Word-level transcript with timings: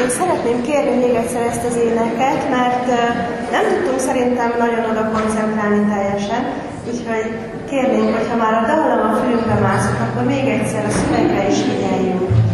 Én 0.00 0.08
szeretném 0.08 0.62
kérni 0.62 0.96
még 1.04 1.14
egyszer 1.14 1.42
ezt 1.46 1.64
az 1.64 1.76
éneket, 1.76 2.48
mert 2.50 2.86
nem 3.50 3.64
tudtunk 3.68 4.00
szerintem 4.00 4.54
nagyon 4.58 4.90
oda 4.90 5.10
koncentrálni 5.14 5.92
teljesen, 5.92 6.42
úgyhogy 6.88 7.26
kérnénk, 7.70 8.16
hogyha 8.16 8.36
már 8.36 8.54
a 8.54 8.66
dallam 8.66 9.10
a 9.10 9.16
fülünkbe 9.16 9.54
mászik, 9.54 10.00
akkor 10.00 10.24
még 10.24 10.48
egyszer 10.48 10.84
a 10.84 10.90
szövegre 10.90 11.48
is 11.48 11.58
figyeljünk. 11.62 12.49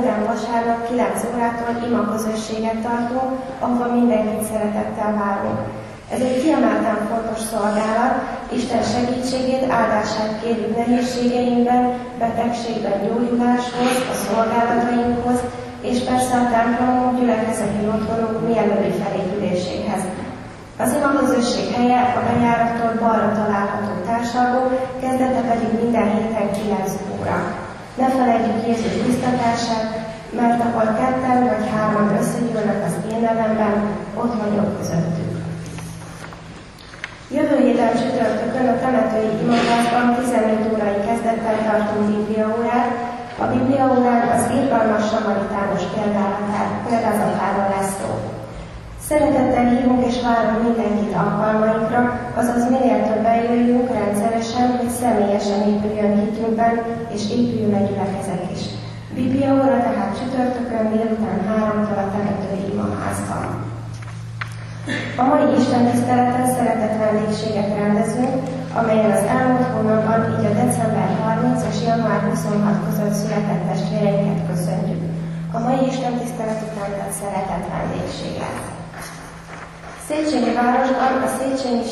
minden 0.00 0.26
vasárnap 0.32 0.80
9 0.88 1.24
órától 1.34 1.72
ima 1.88 2.02
közösséget 2.12 2.80
tartunk, 2.86 3.32
ahova 3.64 3.86
mindenkit 3.98 4.48
szeretettel 4.50 5.12
várunk. 5.20 5.60
Ez 6.14 6.20
egy 6.20 6.42
kiemelten 6.42 6.98
fontos 7.10 7.40
szolgálat, 7.52 8.14
Isten 8.58 8.82
segítségét, 8.94 9.70
áldását 9.78 10.32
kérjük 10.42 10.76
nehézségeinkben, 10.76 11.82
betegségben 12.22 12.98
gyógyuláshoz, 13.04 13.94
a 14.12 14.16
szolgálatainkhoz, 14.24 15.38
és 15.90 15.98
persze 16.08 16.34
a 16.40 16.50
templomunk, 16.54 17.18
gyülekezeti 17.18 17.82
otthonunk 17.94 18.38
mielőbbi 18.48 18.92
felépüléséhez. 19.02 20.02
Az 20.82 20.94
ima 20.98 21.10
helye 21.76 22.00
a 22.18 22.20
bejárattól 22.28 22.92
balra 23.02 23.28
található 23.40 23.92
társalgó, 24.08 24.62
kezdete 25.02 25.40
pedig 25.50 25.70
minden 25.82 26.08
héten 26.14 26.48
9 26.52 26.92
óra. 27.20 27.59
Ne 27.94 28.08
felejtjük 28.08 28.66
Jézus 28.66 28.94
biztatását, 29.06 29.88
mert 30.38 30.60
ahol 30.60 30.96
ketten 31.00 31.40
vagy 31.48 31.68
hárman 31.74 32.16
összegyűlnek 32.20 32.84
az 32.86 33.12
én 33.12 33.20
nevemben, 33.20 33.74
ott 34.14 34.34
vagyok 34.42 34.78
közöttük. 34.78 35.30
Jövő 37.30 37.56
héten 37.56 37.92
csütörtökön 38.00 38.68
a 38.68 38.78
temetői 38.78 39.32
imaházban 39.42 40.14
15 40.14 40.72
órai 40.72 41.00
kezdettel 41.06 41.58
tartunk 41.66 42.06
bibliaórát. 42.10 42.90
A 43.38 43.44
bibliaórán 43.44 44.28
az 44.28 44.44
irgalmas 44.56 45.04
samaritánus 45.08 45.82
példázat, 45.94 46.70
példázatáról 46.88 47.68
lesz 47.76 47.94
szó. 48.00 48.29
Szeretettel 49.12 49.66
hívunk 49.74 50.06
és 50.10 50.16
várunk 50.26 50.62
mindenkit 50.66 51.14
alkalmainkra, 51.24 52.00
azaz 52.40 52.62
minél 52.70 53.00
többen 53.08 53.38
jöjjünk 53.48 53.88
rendszeresen, 53.98 54.66
hogy 54.76 54.90
személyesen 55.02 55.60
épüljön 55.72 56.14
hitünkben, 56.20 56.74
és 57.14 57.22
épüljön 57.36 57.78
a 57.78 57.86
gyülekezet 57.86 58.44
is. 58.54 58.62
Biblia 59.16 59.50
óra 59.60 59.78
tehát 59.86 60.16
csütörtökön 60.18 60.86
délután 60.92 61.38
3-tól 61.48 62.00
a 62.04 62.10
temetői 62.14 62.64
imaházban. 62.72 63.44
A 65.22 65.24
mai 65.30 65.46
Isten 65.58 65.84
tiszteleten 65.90 66.46
szeretett 66.56 66.96
vendégséget 67.04 67.70
rendezünk, 67.80 68.34
amelyen 68.80 69.12
az 69.18 69.24
elmúlt 69.36 69.68
hónapban, 69.74 70.20
így 70.32 70.46
a 70.50 70.58
december 70.62 71.08
30 71.22 71.64
és 71.70 71.78
január 71.86 72.20
26 72.30 72.84
között 72.86 73.16
született 73.20 73.62
testvéreinket 73.70 74.40
köszöntjük. 74.50 75.02
A 75.56 75.58
mai 75.66 75.80
Isten 75.90 76.14
tisztelet 76.18 76.60
után 76.68 76.90
tehát 76.94 77.18
szeretett 77.20 77.66
vendégséget. 77.74 78.78
Széchenyi 80.10 80.54
városban 80.54 81.22
a 81.26 81.28
Széchenyi 81.38 81.84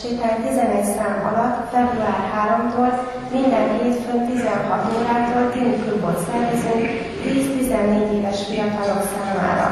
sétány 0.00 0.38
11 0.46 0.84
szám 0.84 1.16
alatt 1.30 1.70
február 1.72 2.20
3-tól 2.36 2.92
minden 3.32 3.66
hétfőn 3.78 4.26
16 4.26 4.96
órától 4.96 5.50
tini 5.52 5.74
klubot 5.82 6.18
szervezünk 6.26 6.84
10-14 7.24 8.12
éves 8.16 8.40
fiatalok 8.48 9.02
számára. 9.12 9.68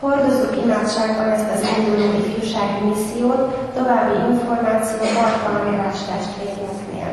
Hordozunk 0.00 0.56
imádságban 0.64 1.28
ezt 1.30 1.50
az 1.54 1.62
induló 1.76 2.06
ifjúsági 2.18 2.84
missziót, 2.88 3.42
további 3.76 4.16
információ 4.32 4.98
Bartalmérás 5.16 5.98
testvérünknél. 6.10 7.10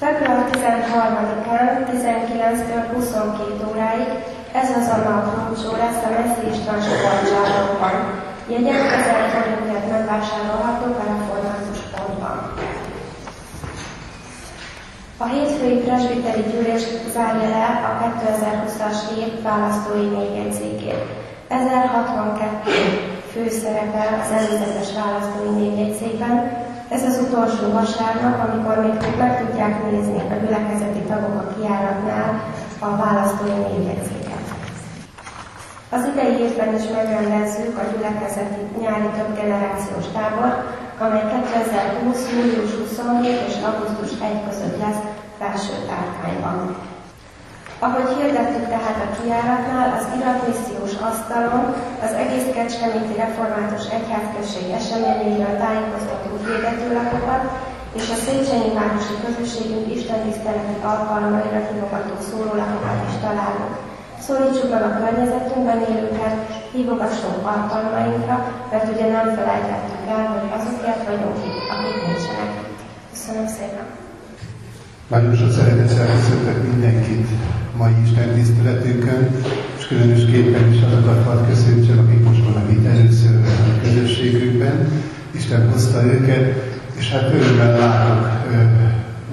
Február 0.00 0.48
13-án 0.52 1.72
19-től 1.90 2.82
22 2.94 3.66
óráig 3.70 4.08
ez 4.52 4.68
az 4.78 4.88
a 4.94 4.98
nap 5.08 5.24
roadshow 5.34 5.76
lesz 5.82 6.02
a 6.06 6.10
Messzi 6.16 6.44
István 6.52 6.80
sportcsárnokban. 6.86 7.94
Jegyek 8.52 8.80
1000 8.98 9.28
forintért 9.34 9.90
megvásárolhatók 9.90 10.96
a 11.02 11.04
református 11.12 11.80
pontban. 11.92 12.36
A 15.16 15.26
hétfői 15.26 15.78
presbiteri 15.86 16.44
gyűlés 16.50 16.82
zárja 17.14 17.48
le 17.48 17.66
a 17.88 17.92
2020-as 18.04 19.00
év 19.18 19.42
választói 19.42 20.06
névjegyzékét. 20.06 21.02
1062 21.48 22.70
fő 23.32 23.48
szerepel 23.48 24.10
az 24.22 24.30
előzetes 24.38 24.88
választói 25.00 25.50
névjegyzékben. 25.60 26.34
Ez 26.88 27.02
az 27.02 27.18
utolsó 27.26 27.72
vasárnap, 27.72 28.48
amikor 28.48 28.76
még 28.84 29.16
meg 29.18 29.46
tudják 29.46 29.90
nézni 29.90 30.18
a 30.30 30.34
gyülekezeti 30.42 30.98
tagok 30.98 31.34
a 31.42 31.54
kiáratnál 31.54 32.42
a 32.78 32.96
választói 32.96 33.50
névjegyzéket. 33.50 34.19
Az 35.96 36.02
idei 36.12 36.36
évben 36.46 36.72
is 36.78 36.86
megrendezzük 36.96 37.74
a 37.78 37.84
gyülekezeti 37.90 38.62
nyári 38.80 39.10
generációs 39.40 40.06
tábor, 40.16 40.52
amely 41.04 41.26
2020. 41.52 42.30
július 42.34 42.72
27 42.80 43.48
és 43.48 43.56
augusztus 43.66 44.12
1 44.28 44.44
között 44.46 44.76
lesz 44.82 45.02
felső 45.38 45.76
tárkányban. 45.90 46.58
Ahogy 47.84 48.08
hirdettük 48.16 48.66
tehát 48.74 48.98
a 49.06 49.12
kiáratnál, 49.16 49.88
az 49.98 50.06
iratmissziós 50.18 50.94
asztalon 51.10 51.64
az 52.04 52.12
egész 52.22 52.48
Kecskeméti 52.54 53.14
Református 53.24 53.84
Egyházközség 53.96 54.66
eseményeiről 54.80 55.54
tájékoztató 55.62 56.30
hirdetőlapokat 56.44 57.44
és 57.98 58.06
a 58.14 58.20
Széchenyi 58.24 58.70
Városi 58.78 59.16
Közösségünk 59.24 59.86
Isten 59.96 60.20
tiszteleti 60.26 60.76
alkalmaira 60.92 61.60
hívogató 61.68 62.14
szórólapokat 62.28 62.98
is 63.08 63.16
találunk. 63.24 63.89
Szólítsuk 64.30 64.70
meg 64.74 64.82
a 64.88 64.96
környezetünkben 65.00 65.80
élőket, 65.90 66.36
hívogassunk 66.72 67.40
alkalmainkra, 67.54 68.36
mert 68.70 68.86
ugye 68.92 69.06
nem 69.16 69.26
felejtettük 69.38 70.04
el, 70.14 70.24
hogy 70.32 70.46
azokért 70.56 71.02
vagyunk 71.08 71.36
itt, 71.46 71.60
akik 71.74 71.96
nincsenek. 72.06 72.50
Köszönöm 73.12 73.46
szépen! 73.56 73.86
Nagyon 75.14 75.34
sok 75.40 75.50
szeretettel 75.56 76.06
köszöntök 76.14 76.58
mindenkit 76.70 77.28
mai 77.80 77.94
Isten 78.04 78.28
tiszteletünkön, 78.38 79.22
és 79.78 79.84
különösképpen 79.90 80.64
is 80.72 80.80
azokat 80.88 81.20
hadd 81.28 81.40
köszöntsem, 81.50 81.98
akik 82.04 82.22
most 82.28 82.44
vannak 82.46 82.70
itt 82.74 82.86
először 82.94 83.34
a 83.34 83.82
közösségünkben. 83.82 84.76
Isten 85.38 85.62
hozta 85.70 85.98
őket, 86.14 86.44
és 86.98 87.12
hát 87.12 87.32
örömmel 87.34 87.72
látok 87.78 88.22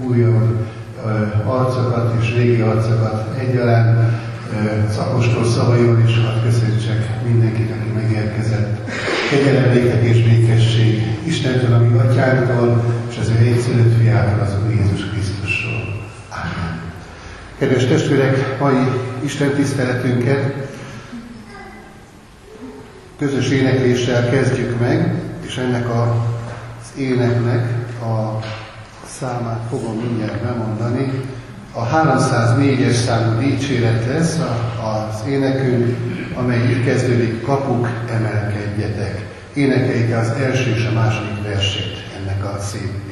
újabb 0.07 0.49
arcokat 1.45 2.07
és 2.19 2.35
régi 2.35 2.61
arcokat 2.61 3.17
egyaránt. 3.43 4.25
Szakostól 4.89 5.45
szavaival 5.45 6.03
is 6.07 6.17
hadd 6.17 6.43
köszöntsek 6.43 7.23
mindenkit, 7.23 7.71
aki 7.71 7.89
megérkezett. 7.89 8.89
Kegyelem, 9.29 10.03
és 10.03 10.23
békesség 10.23 11.01
Istentől, 11.23 11.73
ami 11.73 11.97
atyánktól, 11.97 12.83
és 13.09 13.17
az 13.17 13.29
ő 13.29 13.45
egyszülött 13.45 13.97
fiától, 13.99 14.39
az 14.39 14.55
Úr 14.63 14.69
Jézus 14.69 15.09
Krisztusról. 15.09 16.05
Amen. 16.29 16.81
Kedves 17.57 17.85
testvérek, 17.85 18.59
mai 18.59 18.87
Isten 19.23 19.49
tiszteletünket 19.49 20.53
közös 23.17 23.49
énekléssel 23.49 24.29
kezdjük 24.29 24.79
meg, 24.79 25.21
és 25.45 25.57
ennek 25.57 25.89
a 25.89 26.25
éneknek 26.97 27.85
a 28.01 28.39
számát 29.19 29.61
fogom 29.69 29.97
mindjárt 29.97 30.41
bemondani. 30.41 31.21
A 31.77 31.85
304-es 31.85 32.93
számú 33.05 33.39
dicséret 33.39 34.05
lesz 34.05 34.39
az 34.81 35.27
énekünk, 35.27 35.97
amely 36.35 36.69
így 36.69 36.83
kezdődik, 36.83 37.41
kapuk 37.41 37.87
emelkedjetek. 38.09 39.25
Énekeljük 39.53 40.17
az 40.17 40.29
első 40.29 40.71
és 40.75 40.85
a 40.85 40.93
második 40.93 41.43
versét 41.43 42.03
ennek 42.19 42.45
a 42.45 42.59
szép 42.59 43.06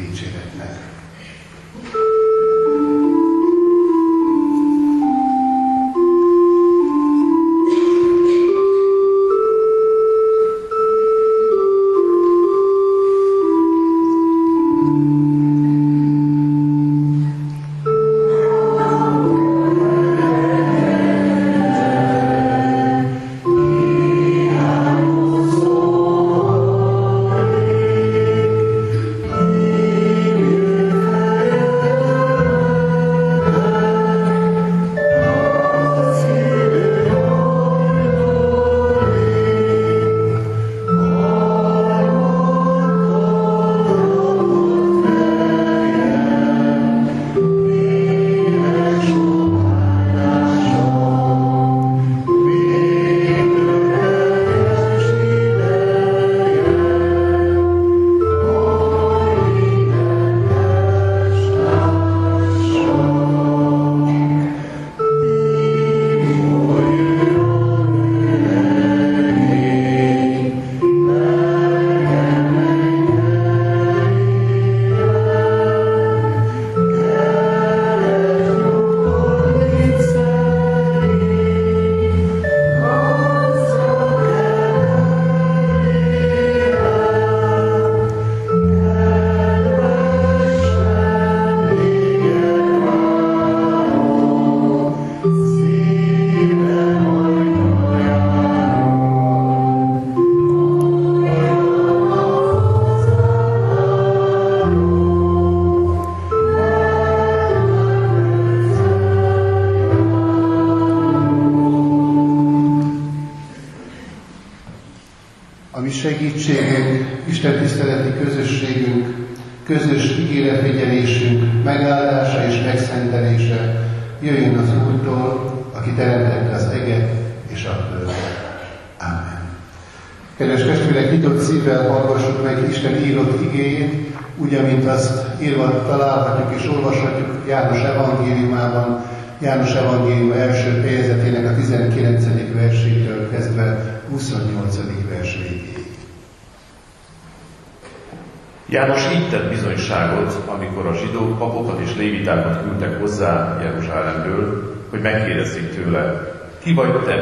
János 148.75 149.07
így 149.13 149.29
tett 149.29 149.49
bizonyságot, 149.49 150.39
amikor 150.47 150.85
a 150.85 150.93
zsidók 150.93 151.37
papokat 151.37 151.79
és 151.79 151.95
lévitákat 151.95 152.61
küldtek 152.61 152.99
hozzá 152.99 153.57
Jeruzsálemből, 153.61 154.73
hogy 154.89 155.01
megkérdezzék 155.01 155.75
tőle, 155.75 156.33
ki 156.63 156.73
vagy 156.73 157.03
te? 157.03 157.15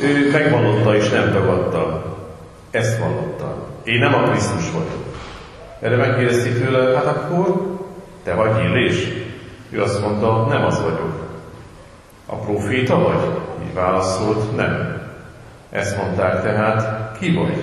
Ő 0.00 0.30
megvallotta 0.32 0.96
és 0.96 1.08
nem 1.08 1.32
tagadta. 1.32 2.04
Ezt 2.70 2.98
vallotta. 2.98 3.66
Én 3.84 3.98
nem 3.98 4.14
a 4.14 4.22
Krisztus 4.22 4.70
vagyok. 4.70 5.04
Erre 5.80 5.96
megkérdezték 5.96 6.64
tőle, 6.64 6.96
hát 6.96 7.06
akkor 7.06 7.78
te 8.24 8.34
vagy 8.34 8.64
Illés? 8.64 9.08
Ő 9.70 9.82
azt 9.82 10.00
mondta, 10.00 10.46
nem 10.48 10.64
az 10.64 10.82
vagyok. 10.82 11.12
A 12.26 12.36
proféta 12.36 12.98
vagy? 12.98 13.30
Így 13.66 13.74
válaszolt, 13.74 14.56
nem. 14.56 15.00
Ezt 15.70 15.96
mondták 15.96 16.42
tehát, 16.42 17.18
ki 17.18 17.34
vagy? 17.34 17.62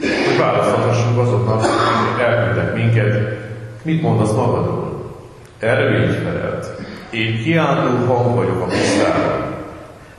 Hogy 0.00 0.38
választhassunk 0.38 1.18
azoknak, 1.18 1.75
akik 2.16 2.28
elküldtek 2.28 2.74
minket, 2.74 3.38
mit 3.82 4.02
mondasz 4.02 4.32
magadról? 4.32 5.14
Erre 5.58 6.04
így 6.04 6.14
felelt. 6.14 6.70
Én 7.10 7.42
kiáltó 7.42 8.14
hang 8.14 8.34
vagyok 8.34 8.60
a 8.60 8.64
pusztában. 8.64 9.54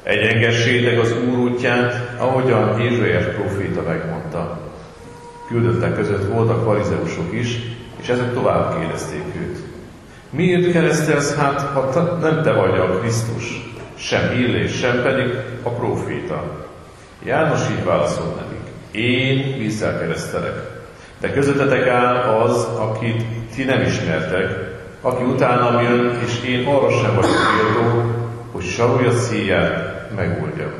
Egyengessétek 0.03 0.99
az 0.99 1.13
Úr 1.29 1.37
útját, 1.37 2.15
ahogyan 2.17 2.79
Ézsaiás 2.79 3.25
proféta 3.25 3.81
megmondta. 3.87 4.59
Küldöttek 5.47 5.95
között 5.95 6.31
voltak 6.31 6.63
farizeusok 6.63 7.33
is, 7.33 7.59
és 8.01 8.07
ezek 8.07 8.33
tovább 8.33 8.79
kérdezték 8.79 9.23
őt. 9.39 9.57
Miért 10.29 10.71
keresztelsz 10.71 11.35
hát, 11.35 11.61
ha 11.61 11.89
te, 11.89 12.27
nem 12.29 12.41
te 12.43 12.51
vagy 12.51 12.79
a 12.79 12.99
Krisztus, 12.99 13.73
sem 13.95 14.31
Illés, 14.31 14.77
sem 14.77 15.01
pedig 15.01 15.33
a 15.63 15.69
próféta? 15.69 16.67
János 17.23 17.59
így 17.71 17.85
válaszolt 17.85 18.35
nekik. 18.35 19.01
Én 19.03 19.57
vízzel 19.57 19.99
keresztelek. 19.99 20.76
De 21.19 21.31
közöttetek 21.31 21.87
áll 21.87 22.15
az, 22.15 22.63
akit 22.63 23.23
ti 23.55 23.63
nem 23.63 23.81
ismertek, 23.81 24.75
aki 25.01 25.23
utánam 25.23 25.81
jön, 25.81 26.19
és 26.25 26.43
én 26.43 26.67
arra 26.67 26.89
sem 26.89 27.15
vagyok 27.15 27.37
méltó, 27.55 28.11
hogy 28.51 28.63
sarulja 28.63 29.11
szíját 29.11 30.09
megoldjam. 30.15 30.71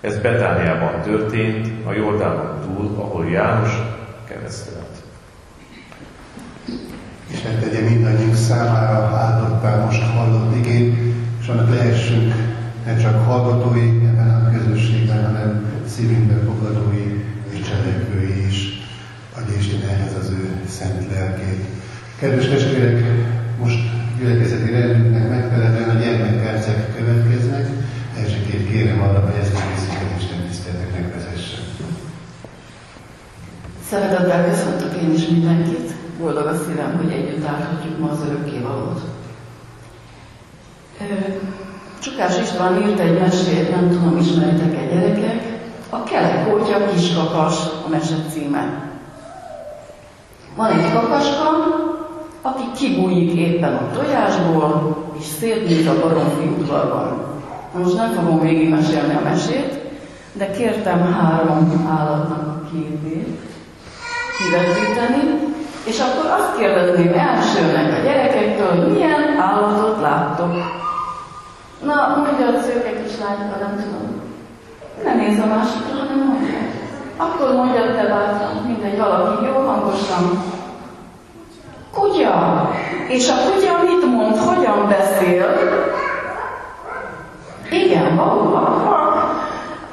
Ez 0.00 0.18
Betániában 0.18 1.00
történt, 1.02 1.86
a 1.86 1.92
Jordánon 1.92 2.60
túl, 2.60 2.94
ahol 2.98 3.26
János 3.30 3.70
keresztelt. 4.28 5.02
Isten 7.30 7.60
tegye 7.60 7.80
mindannyiunk 7.88 8.34
számára 8.34 9.16
áldottá 9.16 9.84
most 9.84 10.02
hallott 10.02 10.56
igény, 10.56 11.14
és 11.40 11.48
annak 11.48 11.68
lehessünk 11.70 12.34
ne 12.86 12.96
csak 12.96 13.24
hallgatói 13.24 14.06
ebben 14.06 14.28
a 14.28 14.58
közösségben, 14.58 15.24
hanem 15.24 15.82
szívünkben 15.86 16.44
fogadói 16.44 17.24
és 17.50 17.60
cselekvői 17.68 18.46
is. 18.46 18.86
Adj 19.36 19.52
Isten 19.58 19.88
ehhez 19.88 20.14
az 20.20 20.30
ő 20.30 20.62
szent 20.82 21.10
lelkét. 21.14 21.64
Kedves 22.18 22.48
testvérek, 22.48 23.04
most 23.62 23.78
gyülekezeti 24.18 24.70
rendünknek 24.70 25.28
megfelelően 25.28 25.96
a 25.96 26.00
gyermekpercek 26.00 26.96
következnek. 26.96 27.66
Elsőként 28.20 28.70
kérem 28.70 29.02
arra, 29.02 29.20
hogy 29.20 29.40
ezt 29.40 29.54
a 29.54 29.60
részüket 29.68 30.18
Isten 30.18 30.46
tiszteleteknek 30.48 31.14
vezessen. 31.14 31.64
Szeretettel 33.88 34.50
köszöntök 34.50 35.02
én 35.02 35.12
is 35.14 35.26
mindenkit. 35.26 35.90
Boldog 36.18 36.46
a 36.46 36.56
szívem, 36.64 36.96
hogy 36.96 37.12
együtt 37.12 37.46
állhatjuk 37.46 37.98
ma 37.98 38.10
az 38.10 38.18
örökkévalót. 38.28 39.00
Csukás 41.98 42.38
István 42.42 42.82
írt 42.82 42.98
egy 42.98 43.18
mesét, 43.18 43.70
nem 43.70 43.88
tudom, 43.90 44.18
ismeritek-e 44.18 44.84
gyerekek. 44.94 45.40
A 45.90 46.02
kelekótya 46.02 46.90
kiskakas 46.92 47.54
a 47.86 47.88
mese 47.88 48.14
címe. 48.32 48.91
Van 50.56 50.70
egy 50.70 50.92
kakaska, 50.92 51.48
aki 52.42 52.62
kibújik 52.76 53.32
éppen 53.32 53.74
a 53.74 53.96
tojásból, 53.96 54.96
és 55.18 55.24
szétnéz 55.24 55.86
a 55.86 56.00
baromfi 56.00 56.46
udvarban. 56.46 57.24
Most 57.78 57.96
nem 57.96 58.12
fogom 58.12 58.40
végigmesélni 58.40 59.14
a 59.14 59.28
mesét, 59.28 59.80
de 60.32 60.50
kértem 60.50 61.12
három 61.12 61.88
állatnak 61.98 62.46
a 62.46 62.68
képét 62.72 63.40
kivetíteni, 64.38 65.52
és 65.84 65.98
akkor 66.00 66.30
azt 66.30 66.58
kérdezném 66.58 67.12
elsőnek 67.12 67.98
a 67.98 68.02
gyerekektől, 68.02 68.92
milyen 68.92 69.36
állatot 69.40 70.00
láttok. 70.00 70.54
Na, 71.84 72.16
mondja 72.16 72.46
a 72.46 72.62
szőke 72.62 73.02
kislányka, 73.02 73.56
nem 73.60 73.82
tudom. 73.82 74.20
Nem 75.04 75.16
néz 75.16 75.38
a 75.38 75.46
másikra, 75.46 75.96
hanem 75.96 76.26
mondja. 76.26 76.81
Akkor 77.16 77.54
mondja 77.54 77.94
te 77.94 78.06
bátran, 78.06 78.62
mindegy, 78.66 78.98
valaki 78.98 79.44
jó 79.44 79.66
hangosan. 79.66 80.42
Kutya! 81.94 82.70
És 83.08 83.30
a 83.30 83.34
kutya 83.34 83.72
mit 83.82 84.14
mond, 84.14 84.36
hogyan 84.36 84.88
beszél? 84.88 85.46
Igen, 87.70 88.16
valóban. 88.16 88.82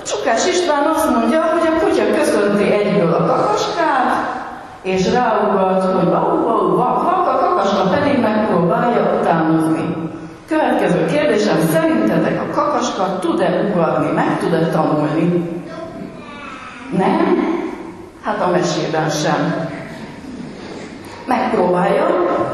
Csukás 0.03 0.47
István 0.47 0.85
azt 0.85 1.09
mondja, 1.09 1.41
hogy 1.41 1.67
a 1.67 1.85
kutya 1.85 2.03
köszönti 2.17 2.71
egyből 2.71 3.13
a 3.13 3.25
kakaskát, 3.25 4.37
és 4.81 5.13
ráugalt, 5.13 5.83
hogy 5.83 6.09
vau, 6.09 6.43
vau, 6.43 6.75
vau, 6.75 6.95
a 7.27 7.37
kakaska 7.41 7.89
pedig 7.89 8.19
megpróbálja 8.19 9.19
utánozni. 9.19 9.95
Következő 10.47 11.05
kérdésem, 11.05 11.57
szerintetek 11.73 12.41
a 12.41 12.53
kakaska 12.53 13.19
tud-e 13.19 13.71
ugarni, 13.73 14.11
meg 14.11 14.39
tud-e 14.39 14.67
tanulni? 14.67 15.59
Nem? 16.97 17.47
Hát 18.21 18.41
a 18.41 18.49
mesében 18.49 19.09
sem. 19.09 19.69
Megpróbálja, 21.25 22.05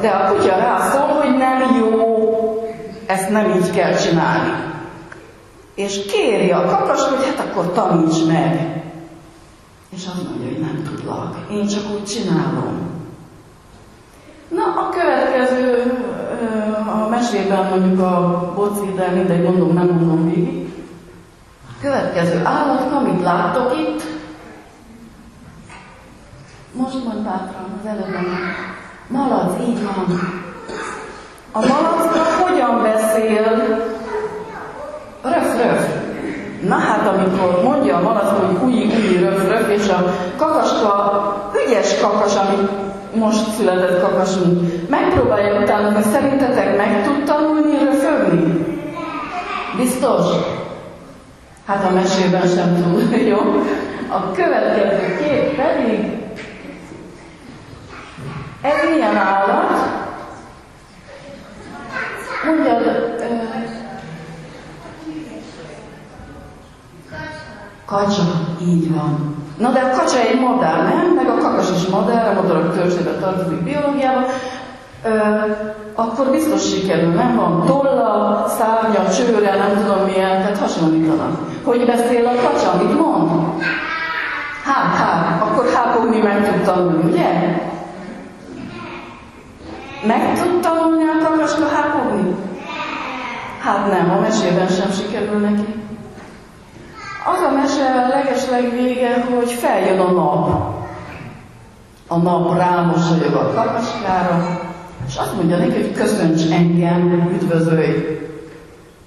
de 0.01 0.09
a 0.09 0.33
kutya 0.33 0.55
rászól, 0.57 1.07
hogy 1.07 1.37
nem 1.37 1.75
jó, 1.79 2.63
ezt 3.05 3.29
nem 3.29 3.49
így 3.55 3.71
kell 3.71 3.93
csinálni. 3.93 4.53
És 5.75 6.05
kéri 6.05 6.51
a 6.51 6.65
kakas, 6.65 7.01
hogy 7.01 7.25
hát 7.25 7.47
akkor 7.47 7.71
taníts 7.71 8.25
meg. 8.27 8.83
És 9.89 10.05
azt 10.07 10.29
mondja, 10.29 10.47
hogy 10.47 10.59
nem 10.59 10.83
tudlak, 10.83 11.35
én 11.51 11.67
csak 11.67 11.83
úgy 11.93 12.05
csinálom. 12.05 12.93
Na, 14.47 14.63
a 14.63 14.89
következő, 14.89 15.93
a 17.05 17.09
mesében 17.09 17.69
mondjuk 17.69 17.99
a 17.99 18.53
boci, 18.55 18.93
de 18.95 19.07
mindegy, 19.07 19.43
mondom, 19.43 19.73
nem 19.73 19.87
mondom 19.87 20.29
végig. 20.29 20.73
Következő 21.81 22.41
állat, 22.43 22.91
amit 22.91 23.23
láttok 23.23 23.73
itt, 23.77 24.03
most 26.77 27.03
mond 27.05 27.23
bátran, 27.23 27.79
az 27.81 27.87
előbb 27.89 28.15
Malac, 29.07 29.53
így 29.67 29.83
van. 29.83 30.19
A 31.51 31.59
malacra 31.59 32.23
hogyan 32.39 32.81
beszél? 32.83 33.43
Röf, 35.21 35.63
röf. 35.63 35.87
Na 36.67 36.75
hát, 36.75 37.07
amikor 37.07 37.63
mondja 37.63 37.97
a 37.97 38.01
malac, 38.01 38.29
hogy 38.29 38.63
új, 38.63 38.73
új, 38.73 39.17
röf, 39.17 39.47
röf, 39.47 39.69
és 39.69 39.89
a 39.89 40.13
kakaska, 40.37 41.51
ügyes 41.65 41.99
kakas, 41.99 42.35
ami 42.35 42.67
most 43.13 43.49
született 43.49 44.01
kakasunk, 44.01 44.89
megpróbálja 44.89 45.61
utána, 45.61 45.91
hogy 45.91 46.03
szerintetek 46.03 46.77
meg 46.77 47.03
tud 47.03 47.23
tanulni 47.23 47.77
röfögni? 47.83 48.65
Biztos? 49.77 50.25
Hát 51.65 51.85
a 51.89 51.93
mesében 51.93 52.47
sem 52.47 52.83
tud, 52.83 53.17
jó? 53.31 53.37
A 54.09 54.31
következő 54.31 55.17
kép 55.17 55.55
pedig, 55.55 56.24
ez 58.65 58.89
milyen 58.89 59.17
állat? 59.17 59.71
Mondja, 62.45 62.73
Kacsa, 67.85 68.23
így 68.61 68.95
van. 68.95 69.35
Na 69.57 69.69
de 69.69 69.79
a 69.79 69.97
kacsa 69.97 70.19
egy 70.19 70.39
modell, 70.39 70.81
nem? 70.81 71.13
Meg 71.15 71.29
a 71.29 71.37
kakas 71.37 71.69
is 71.71 71.87
modell, 71.87 72.25
a 72.25 72.41
modellok 72.41 72.75
törzsébe 72.75 73.11
tartozik 73.11 73.63
biológiában. 73.63 74.23
Ö, 75.03 75.11
akkor 75.93 76.29
biztos 76.31 76.69
sikerül, 76.69 77.13
nem 77.13 77.35
van 77.35 77.65
tolla, 77.65 78.45
szárnya, 78.47 79.09
csőre, 79.09 79.57
nem 79.57 79.83
tudom 79.83 80.05
milyen, 80.05 80.41
tehát 80.41 80.57
hasonlítanak. 80.57 81.39
Hogy 81.63 81.85
beszél 81.85 82.25
a 82.25 82.47
kacsa, 82.47 82.77
mit 82.81 82.99
mond? 82.99 83.29
Hát, 84.63 84.95
hát, 84.95 85.41
akkor 85.41 85.65
hápogni 85.73 86.21
meg 86.21 86.51
tud 86.51 86.63
tanulni, 86.63 87.11
ugye? 87.11 87.23
Meg 90.07 90.39
tud 90.39 90.61
tanulni 90.61 91.03
a 91.03 91.27
kakaska 91.27 91.67
hápogni? 91.67 92.35
Hát 93.59 93.91
nem, 93.91 94.11
a 94.11 94.19
mesében 94.19 94.67
sem 94.67 94.91
sikerül 94.91 95.39
neki. 95.39 95.83
Az 97.33 97.41
a 97.41 97.51
mese 97.51 98.07
legesleg 98.07 98.71
vége, 98.71 99.25
hogy 99.35 99.51
feljön 99.51 99.99
a 99.99 100.11
nap. 100.11 100.73
A 102.07 102.17
nap 102.17 102.57
rámosolyog 102.57 103.33
a 103.33 103.53
kakaskára, 103.53 104.59
és 105.07 105.15
azt 105.15 105.35
mondja 105.35 105.57
neki, 105.57 105.81
hogy 105.81 105.93
köszönts 105.93 106.41
engem, 106.51 107.29
üdvözölj. 107.33 108.19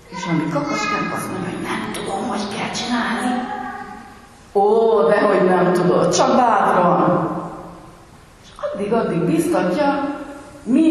És 0.09 0.25
ami 0.31 0.50
kakaskánk 0.52 1.12
azt 1.14 1.31
mondja, 1.31 1.50
hogy 1.50 1.62
nem 1.62 1.93
tudom, 1.93 2.28
hogy 2.28 2.57
kell 2.57 2.71
csinálni. 2.71 3.43
Ó, 4.52 5.02
de 5.09 5.21
hogy 5.21 5.49
nem 5.49 5.73
tudod, 5.73 6.14
csak 6.14 6.37
bátran. 6.37 7.31
És 8.43 8.49
addig-addig 8.73 9.19
biztatja, 9.19 10.18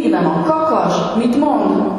nem 0.09 0.25
a 0.25 0.43
kakas, 0.45 0.95
mit 1.15 1.39
mond? 1.39 1.91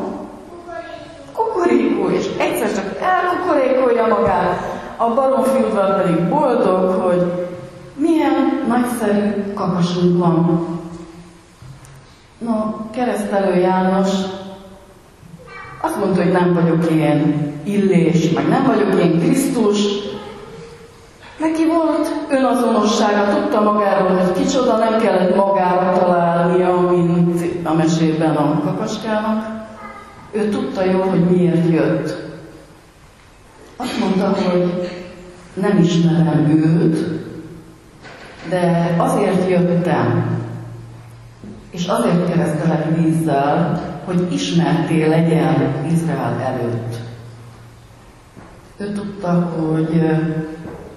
Kukorikó, 1.33 2.09
és 2.09 2.27
egyszer 2.39 2.75
csak 2.75 3.01
elkukorékolja 3.01 4.07
magát, 4.07 4.79
a 4.97 5.15
baromfi 5.15 5.63
udvar 5.63 6.03
pedig 6.03 6.29
boldog, 6.29 6.91
hogy 6.91 7.33
milyen 7.95 8.65
nagyszerű 8.69 9.53
kakasunk 9.55 10.19
van. 10.19 10.67
No, 12.39 12.53
keresztelő 12.91 13.61
János 13.61 14.11
azt 15.81 15.99
mondta, 15.99 16.23
hogy 16.23 16.33
nem 16.33 16.55
vagyok 16.55 16.91
ilyen 16.91 17.53
illés, 17.65 18.31
meg 18.31 18.49
nem 18.49 18.65
vagyok 18.67 18.95
ilyen 18.95 19.19
Krisztus. 19.19 19.79
Neki 21.39 21.67
volt 21.67 22.13
önazonossága, 22.29 23.35
tudta 23.35 23.61
magáról, 23.61 24.17
hogy 24.17 24.33
kicsoda, 24.33 24.77
nem 24.77 25.01
kellett 25.01 25.37
magára 25.37 25.99
találnia, 25.99 26.81
mint 26.81 27.28
a 27.69 27.75
mesében 27.75 28.37
a 28.37 28.61
kakaskának. 28.61 29.67
Ő 30.31 30.49
tudta 30.49 30.85
jól, 30.85 31.07
hogy 31.07 31.25
miért 31.25 31.71
jött. 31.71 32.17
Azt 33.77 33.99
mondta, 34.01 34.33
hogy 34.33 34.91
nem 35.55 35.79
ismerem 35.79 36.51
őt, 36.51 36.97
de 38.49 38.95
azért 38.99 39.49
jöttem, 39.49 40.39
és 41.71 41.87
azért 41.87 42.29
keresztelek 42.29 42.97
vízzel, 42.97 43.83
hogy 44.05 44.33
ismerté 44.33 45.07
legyen 45.07 45.87
Izrael 45.93 46.41
előtt. 46.41 46.95
Ő 48.77 48.93
tudta, 48.93 49.29
hogy 49.31 50.03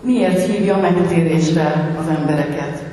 miért 0.01 0.45
hívja 0.45 0.77
megtérésre 0.77 1.95
az 1.99 2.07
embereket. 2.17 2.90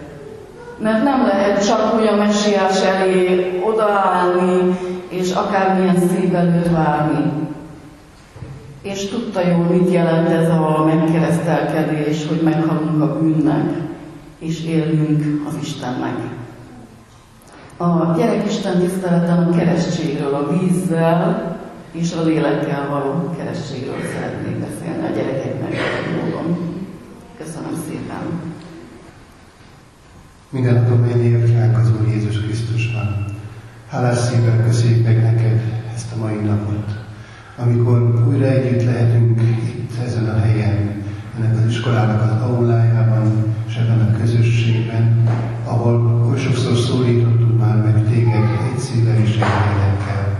Mert 0.82 1.02
nem 1.02 1.26
lehet 1.26 1.66
csak 1.66 2.00
úgy 2.00 2.06
a 2.06 2.16
messiás 2.16 2.82
elé 2.82 3.60
odaállni, 3.64 4.78
és 5.08 5.32
akármilyen 5.32 5.96
szívvel 6.08 6.62
várni 6.72 7.48
és 8.88 9.08
tudta 9.08 9.46
jól, 9.48 9.64
mit 9.64 9.92
jelent 9.92 10.28
ez 10.28 10.48
a 10.48 10.84
megkeresztelkedés, 10.84 12.26
hogy 12.26 12.40
meghalunk 12.42 13.02
a 13.02 13.18
bűnnek, 13.18 13.70
és 14.38 14.64
élünk 14.64 15.46
az 15.48 15.54
Istennek. 15.62 16.16
A 17.76 18.16
gyerekisten 18.16 18.78
tiszteleten 18.78 19.38
a 19.38 19.56
keresztségről, 19.56 20.34
a 20.34 20.48
vízzel 20.50 21.56
és 21.92 22.12
a 22.12 22.22
lélekkel 22.24 22.88
való 22.90 23.34
keresztségről 23.36 24.00
szeretnék 24.14 24.56
beszélni 24.56 25.06
a 25.06 25.16
gyerekeknek 25.16 25.74
módon. 26.22 26.76
Köszönöm 27.38 27.82
szépen! 27.88 28.56
Minden 30.50 30.76
adom 30.76 31.00
mennyi 31.00 31.52
ránk 31.52 31.78
az 31.78 31.90
Úr 32.00 32.08
Jézus 32.08 32.40
Krisztusban. 32.40 33.24
Hálás 33.88 34.18
szívvel 34.18 34.64
köszönjük 34.64 35.04
meg 35.04 35.22
neked 35.22 35.60
ezt 35.94 36.12
a 36.12 36.16
mai 36.16 36.34
napot, 36.34 37.04
amikor 37.56 38.24
újra 38.28 38.46
együtt 38.46 38.84
lehetünk 38.84 39.40
itt 39.40 40.00
ezen 40.04 40.28
a 40.28 40.40
helyen, 40.40 41.02
ennek 41.36 41.56
az 41.56 41.70
iskolának 41.70 42.22
az 42.22 42.42
aulájában, 42.42 43.54
és 43.68 43.76
ebben 43.76 44.00
a 44.00 44.18
közösségben, 44.18 45.28
ahol 45.64 46.26
oly 46.30 46.38
sokszor 46.38 46.76
szólítottunk 46.76 47.60
már 47.60 47.76
meg 47.76 48.04
téged 48.10 48.44
egy 48.72 48.78
szívvel 48.78 49.16
és 49.16 49.30
egy 49.30 49.36
lélekkel. 49.36 50.38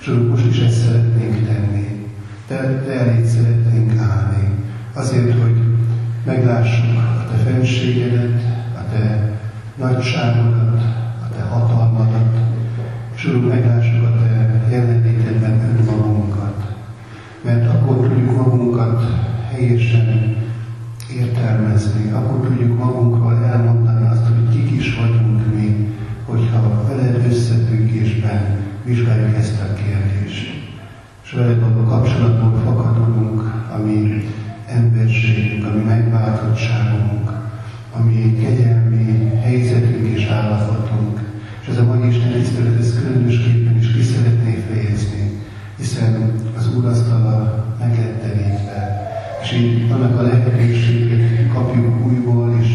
És 0.00 0.10
most 0.28 0.46
is 0.46 0.58
ezt 0.58 0.84
szeretnénk 0.84 1.46
tenni. 1.46 2.06
Te, 2.46 2.82
te 2.86 2.92
elég 2.92 3.26
szeretnénk 3.26 4.00
állni. 4.00 4.48
Azért, 4.92 5.42
hogy 5.42 5.56
meglássuk 6.24 6.96
a 6.96 7.30
te 7.30 7.50
fenségedet, 7.50 8.42
a 8.74 8.92
te 8.92 9.29
nagyságodat, 9.80 10.80
a 11.22 11.28
te 11.34 11.42
hatalmadat, 11.42 12.38
és 13.14 13.26
úr, 13.26 13.48
meglássuk 13.48 14.02
a 14.02 14.12
te 14.18 14.66
jelenlétedben 14.70 15.76
önmagunkat. 15.78 16.74
Mert 17.44 17.74
akkor 17.74 18.08
tudjuk 18.08 18.36
magunkat 18.36 19.02
helyesen 19.50 20.36
értelmezni, 21.18 22.10
akkor 22.10 22.48
tudjuk 22.48 22.78
magunkról 22.78 23.44
elmondani 23.44 24.06
azt, 24.06 24.26
hogy 24.26 24.48
kik 24.54 24.70
is 24.70 24.96
vagyunk 24.96 25.54
mi, 25.54 25.96
hogyha 26.24 26.84
veled 26.88 27.26
összefüggésben 27.30 28.56
vizsgáljuk 28.84 29.36
ezt 29.36 29.60
a 29.60 29.74
kérdést. 29.74 30.68
És 31.24 31.32
veled 31.32 31.60
való 31.60 31.84
kapcsolatból 31.84 32.60
fakadunk, 32.64 33.64
ami 33.74 34.24
emberségünk, 34.66 35.66
ami 35.66 35.82
megváltottságunk, 35.82 37.39
ami 37.92 38.38
kegyelmi 38.42 39.30
helyzetünk 39.42 40.06
és 40.16 40.26
állapotunk. 40.26 41.20
És 41.62 41.68
ez 41.68 41.78
a 41.78 41.84
mai 41.84 42.08
Isten 42.08 42.32
tisztelet, 42.32 42.78
ez 42.78 42.98
különösképpen 43.02 43.78
is 43.78 43.92
ki 43.92 44.02
szeretné 44.02 44.64
fejezni, 44.68 45.40
hiszen 45.76 46.32
az 46.56 46.76
Úrasztala 46.76 47.66
meg 47.78 47.98
lett 47.98 48.22
terítve, 48.22 49.08
és 49.42 49.52
így 49.52 49.90
annak 49.90 50.18
a 50.18 50.22
lehetőséget 50.22 51.52
kapjuk 51.52 52.06
újból, 52.06 52.56
és 52.60 52.68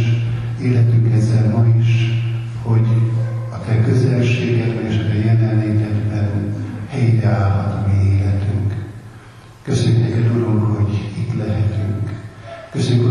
életünk 0.62 1.14
ezzel 1.14 1.50
ma 1.50 1.66
is, 1.80 2.22
hogy 2.62 2.88
a 3.52 3.60
Te 3.66 3.82
közelségedben 3.82 4.86
és 4.86 4.98
a 4.98 5.08
Te 5.08 5.16
jelenlétedben 5.16 6.54
helyreállhat 6.90 7.74
a 7.74 7.88
mi 7.88 8.12
életünk. 8.14 8.74
Köszönjük 9.64 10.02
neked, 10.02 10.36
Urunk, 10.36 10.78
hogy 10.78 10.94
itt 11.18 11.38
lehetünk. 11.38 12.24
Köszönjük, 12.72 13.05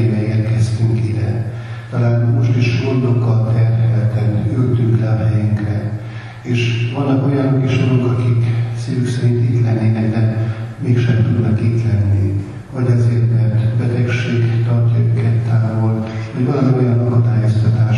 megtéve 0.00 0.36
érkeztünk 0.36 1.08
ide. 1.08 1.52
Talán 1.90 2.28
most 2.34 2.56
is 2.56 2.84
gondokkal 2.84 3.52
terhelten 3.52 4.46
ültünk 4.56 5.00
le 5.00 5.08
a 5.08 5.16
helyünkre. 5.16 6.00
És 6.42 6.90
vannak 6.94 7.26
olyanok 7.26 7.64
is, 7.64 7.76
Urunk, 7.76 8.06
akik 8.06 8.44
szívük 8.76 9.08
szerint 9.08 9.50
itt 9.50 9.64
lennének, 9.64 10.10
de 10.10 10.36
mégsem 10.78 11.22
tudnak 11.22 11.60
itt 11.60 11.84
lenni. 11.84 12.44
Vagy 12.72 12.86
azért, 12.86 13.32
mert 13.32 13.76
betegség 13.76 14.64
tartja 14.64 14.98
őket 14.98 15.36
távol, 15.48 16.06
vagy 16.34 16.46
valami 16.46 16.72
olyan 16.78 16.98
akadályoztatások 16.98 17.89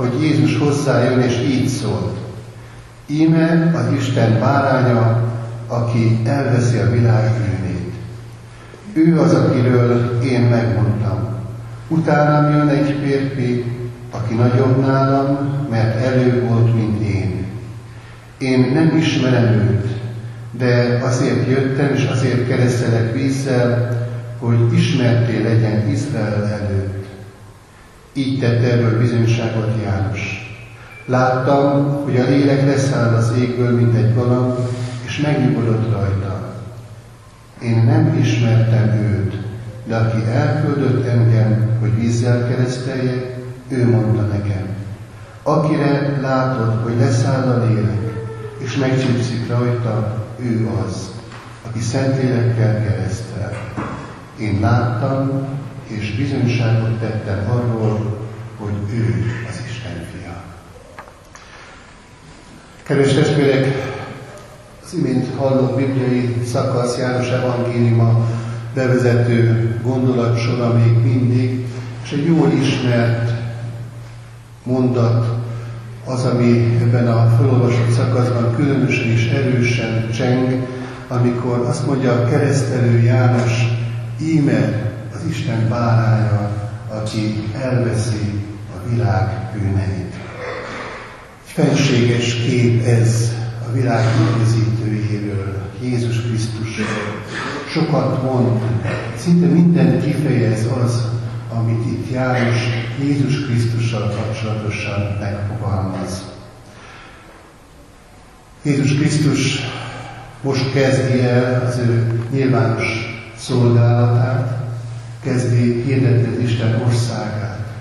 hogy 0.00 0.22
Jézus 0.22 0.58
hozzájön, 0.58 1.20
és 1.20 1.38
így 1.38 1.68
szólt. 1.68 2.16
Íme 3.06 3.72
az 3.74 3.92
Isten 3.98 4.38
báránya, 4.40 5.22
aki 5.66 6.20
elveszi 6.24 6.78
a 6.78 6.90
világ 6.90 7.32
bűnét. 7.32 7.92
Ő 8.92 9.20
az, 9.20 9.34
akiről 9.34 10.18
én 10.22 10.40
megmondtam. 10.40 11.28
Utánam 11.88 12.52
jön 12.52 12.68
egy 12.68 12.96
férfi, 13.02 13.64
aki 14.10 14.34
nagyobb 14.34 14.80
nálam, 14.86 15.38
mert 15.70 16.04
elő 16.04 16.46
volt, 16.48 16.74
mint 16.74 17.02
én. 17.02 17.44
Én 18.38 18.70
nem 18.74 18.96
ismerem 18.96 19.44
őt, 19.44 19.86
de 20.58 21.00
azért 21.04 21.48
jöttem, 21.48 21.94
és 21.94 22.04
azért 22.04 22.48
keresztelek 22.48 23.12
vízzel, 23.14 23.98
hogy 24.38 24.72
ismerté 24.74 25.42
legyen 25.42 25.88
Izrael 25.90 26.46
előtt. 26.46 26.99
Így 28.12 28.38
tett 28.38 28.62
erről 28.62 28.98
bizonyságot 28.98 29.82
János. 29.82 30.54
Láttam, 31.06 31.86
hogy 32.04 32.16
a 32.16 32.24
lélek 32.24 32.66
leszáll 32.66 33.14
az 33.14 33.32
égből, 33.38 33.76
mint 33.76 33.94
egy 33.94 34.14
galamb, 34.14 34.58
és 35.06 35.20
megnyugodott 35.20 35.92
rajta. 35.92 36.54
Én 37.62 37.82
nem 37.84 38.18
ismertem 38.20 38.88
őt, 38.88 39.34
de 39.86 39.96
aki 39.96 40.24
elküldött 40.30 41.06
engem, 41.06 41.78
hogy 41.80 42.00
vízzel 42.00 42.48
kereszteljek, 42.48 43.36
ő 43.68 43.90
mondta 43.90 44.22
nekem. 44.22 44.66
Akire 45.42 46.18
látod, 46.20 46.82
hogy 46.82 46.96
leszáll 46.98 47.48
a 47.48 47.66
lélek, 47.66 48.12
és 48.58 48.76
megcsípszik 48.76 49.48
rajta, 49.48 50.24
ő 50.38 50.68
az, 50.86 51.10
aki 51.68 51.80
Szentlélekkel 51.80 52.82
keresztel. 52.82 53.52
Én 54.38 54.58
láttam, 54.60 55.46
és 55.90 56.16
bizonyságot 56.16 56.98
tettem 56.98 57.50
arról, 57.50 58.28
hogy 58.58 58.94
ő 58.94 59.24
az 59.48 59.62
Isten 59.68 60.06
fia. 60.12 60.42
Kedves 62.82 63.14
testvérek, 63.14 63.66
az 64.84 64.94
imént 64.94 65.36
hallott 65.36 65.76
bibliai 65.76 66.42
szakasz 66.44 66.98
János 66.98 67.28
Evangéliuma 67.28 68.26
bevezető 68.74 69.74
gondolatsora 69.82 70.72
még 70.72 71.12
mindig, 71.12 71.66
és 72.02 72.12
egy 72.12 72.26
jól 72.26 72.52
ismert 72.62 73.32
mondat 74.62 75.26
az, 76.04 76.24
ami 76.24 76.78
ebben 76.80 77.08
a 77.08 77.36
felolvasott 77.36 77.90
szakaszban 77.90 78.54
különösen 78.54 79.06
és 79.06 79.28
erősen 79.28 80.10
cseng, 80.10 80.66
amikor 81.08 81.58
azt 81.68 81.86
mondja 81.86 82.12
a 82.12 82.24
keresztelő 82.24 83.02
János, 83.02 83.66
íme 84.20 84.89
az 85.20 85.30
Isten 85.30 85.68
báránya, 85.68 86.50
aki 86.88 87.48
elveszi 87.62 88.44
a 88.74 88.88
világ 88.88 89.50
bűneit. 89.52 90.14
Fenséges 91.44 92.34
kép 92.34 92.86
ez 92.86 93.32
a 93.68 93.72
világ 93.72 94.04
üdvözítőjéről, 94.20 95.62
Jézus 95.82 96.20
Krisztusról. 96.20 97.22
Sokat 97.68 98.22
mond, 98.22 98.62
szinte 99.16 99.46
minden 99.46 100.00
kifejez 100.00 100.66
az, 100.84 101.04
amit 101.54 101.86
itt 101.86 102.10
János 102.10 102.58
Jézus 103.02 103.44
Krisztussal 103.44 104.08
kapcsolatosan 104.08 105.16
megfogalmaz. 105.20 106.24
Jézus 108.62 108.94
Krisztus 108.94 109.60
most 110.42 110.72
kezdi 110.72 111.20
el 111.20 111.66
az 111.66 111.78
ő 111.78 112.20
nyilvános 112.30 113.18
szolgálatát, 113.36 114.59
kezdi 115.22 115.82
hirdetni 115.82 116.36
az 116.36 116.42
Isten 116.50 116.82
országát, 116.86 117.72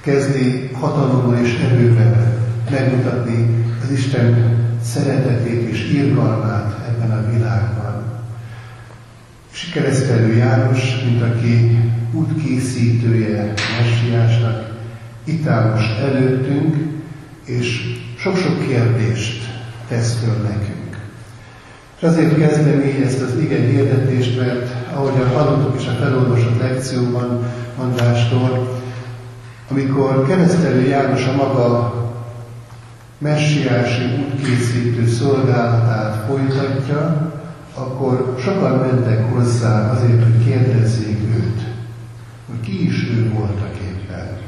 kezdi 0.00 0.70
hatalommal 0.72 1.38
és 1.38 1.58
erővel 1.58 2.38
megmutatni 2.70 3.64
az 3.82 3.90
Isten 3.90 4.56
szeretetét 4.82 5.68
és 5.68 5.90
irgalmát 5.92 6.88
ebben 6.88 7.10
a 7.10 7.30
világban. 7.32 8.04
És 9.52 9.68
keresztelő 9.72 10.36
János, 10.36 11.02
mint 11.04 11.22
aki 11.22 11.78
útkészítője 12.12 13.52
Messiásnak, 13.78 14.74
itt 15.24 15.46
áll 15.46 15.70
most 15.70 15.98
előttünk, 15.98 16.76
és 17.44 17.96
sok-sok 18.18 18.66
kérdést 18.66 19.48
tesz 19.88 20.18
föl 20.24 20.42
nekünk. 20.42 20.98
És 21.96 22.02
azért 22.02 22.38
kezdem 22.38 22.80
így 22.80 23.02
ezt 23.02 23.20
az 23.20 23.38
igen 23.40 23.66
hirdetést, 23.66 24.40
mert 24.40 24.75
ahogyan 24.94 25.28
hallottuk 25.28 25.80
is 25.80 25.86
a 25.86 25.90
felolvasott 25.90 26.60
lekcióban 26.60 27.44
Andrástól, 27.78 28.80
amikor 29.70 30.26
keresztelő 30.26 30.86
János 30.86 31.26
a 31.26 31.36
maga 31.36 31.94
messiási 33.18 34.02
útkészítő 34.02 35.06
szolgálatát 35.06 36.24
folytatja, 36.26 37.32
akkor 37.74 38.36
sokan 38.38 38.78
mentek 38.78 39.32
hozzá 39.32 39.90
azért, 39.90 40.22
hogy 40.22 40.44
kérdezzék 40.44 41.18
őt, 41.36 41.60
hogy 42.48 42.60
ki 42.60 42.86
is 42.86 43.08
ő 43.10 43.32
voltak 43.34 43.76
éppen. 43.84 44.38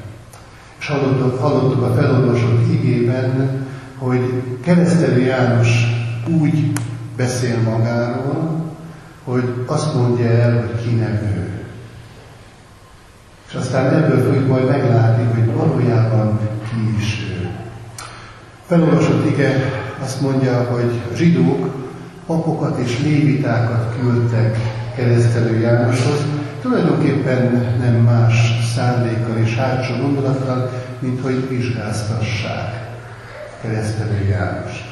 És 0.78 0.86
hallottuk, 0.86 1.38
hallottuk 1.40 1.82
a 1.82 1.94
felolvasott 1.94 2.72
igében, 2.72 3.66
hogy 3.98 4.42
keresztelő 4.64 5.20
János 5.20 5.68
úgy 6.40 6.72
beszél 7.16 7.60
magáról, 7.62 8.57
hogy 9.28 9.64
azt 9.66 9.94
mondja 9.94 10.26
el, 10.26 10.52
hogy 10.52 10.82
ki 10.82 10.94
nem 10.94 11.12
ő. 11.36 11.60
És 13.48 13.54
aztán 13.54 13.94
ebből 13.94 14.24
fogjuk 14.24 14.48
majd 14.48 14.68
meglátni, 14.68 15.24
hogy 15.24 15.54
valójában 15.54 16.38
ki 16.70 16.96
is 16.98 17.26
ő. 17.30 17.48
Felolvasott 18.66 19.26
ige 19.26 19.72
azt 20.02 20.20
mondja, 20.20 20.62
hogy 20.70 21.00
a 21.12 21.14
zsidók 21.14 21.74
papokat 22.26 22.78
és 22.78 23.00
lévitákat 23.02 23.96
küldtek 24.00 24.58
keresztelő 24.96 25.58
Jánoshoz, 25.58 26.24
tulajdonképpen 26.60 27.76
nem 27.80 27.94
más 27.94 28.34
szándékkal 28.74 29.36
és 29.36 29.56
hátsó 29.56 29.94
gondolattal, 30.00 30.70
mint 30.98 31.20
hogy 31.20 31.48
vizsgáztassák 31.48 32.88
keresztelő 33.62 34.26
János. 34.28 34.87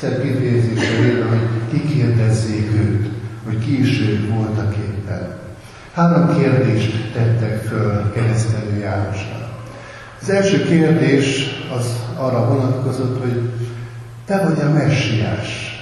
Szebb 0.00 0.22
kifejezésre 0.22 1.04
élve, 1.04 1.24
hogy 1.28 1.48
kikérdezzék 1.70 2.70
őt, 2.72 3.08
hogy 3.44 3.58
ki 3.58 3.80
is 3.80 4.00
ő 4.00 4.30
voltak 4.34 4.76
éppen. 4.76 5.36
Három 5.94 6.36
kérdést 6.36 7.12
tettek 7.12 7.62
föl 7.62 8.12
keresztelő 8.12 8.78
Jánosnak. 8.78 9.48
Az 10.20 10.30
első 10.30 10.64
kérdés 10.64 11.46
az 11.76 11.86
arra 12.16 12.48
vonatkozott, 12.48 13.20
hogy 13.20 13.50
te 14.26 14.42
vagy 14.48 14.60
a 14.60 14.72
messiás. 14.72 15.78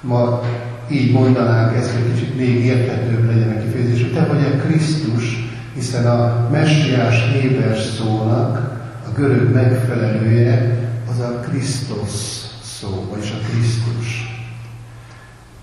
Ma 0.00 0.42
így 0.90 1.12
mondanánk 1.12 1.76
ezt, 1.76 1.92
hogy 1.92 2.12
kicsit 2.12 2.36
még 2.36 2.64
érthetőbb 2.64 3.26
legyen 3.26 3.56
a 3.56 3.60
kifejezés, 3.60 4.02
hogy 4.02 4.12
te 4.12 4.24
vagy 4.24 4.44
a 4.44 4.62
Krisztus, 4.66 5.50
hiszen 5.74 6.06
a 6.06 6.48
messiás 6.50 7.16
héber 7.32 7.76
szónak 7.76 8.80
a 9.06 9.12
görög 9.16 9.52
megfelelője 9.52 10.78
az 11.10 11.20
a 11.20 11.40
Krisztus 11.48 12.41
szó, 12.82 13.06
vagyis 13.10 13.30
a 13.30 13.46
Krisztus. 13.50 14.36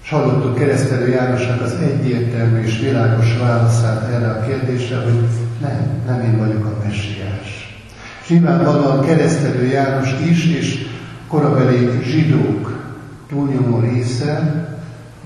És 0.03 0.10
hallottuk 0.10 0.55
keresztelő 0.55 1.08
Jánosnak 1.08 1.62
az 1.62 1.71
egyértelmű 1.71 2.62
és 2.62 2.79
világos 2.79 3.38
válaszát 3.38 4.13
erre 4.13 4.29
a 4.29 4.45
kérdésre, 4.45 4.97
hogy 4.97 5.27
nem, 5.62 6.01
nem 6.05 6.21
én 6.21 6.38
vagyok 6.38 6.65
a 6.65 6.84
messiás. 6.84 7.79
És 8.21 8.29
nyilvánvalóan 8.29 9.05
keresztelő 9.05 9.65
János 9.65 10.10
is, 10.29 10.45
és 10.45 10.88
korabeli 11.27 11.99
zsidók 12.03 12.93
túlnyomó 13.29 13.79
része 13.79 14.67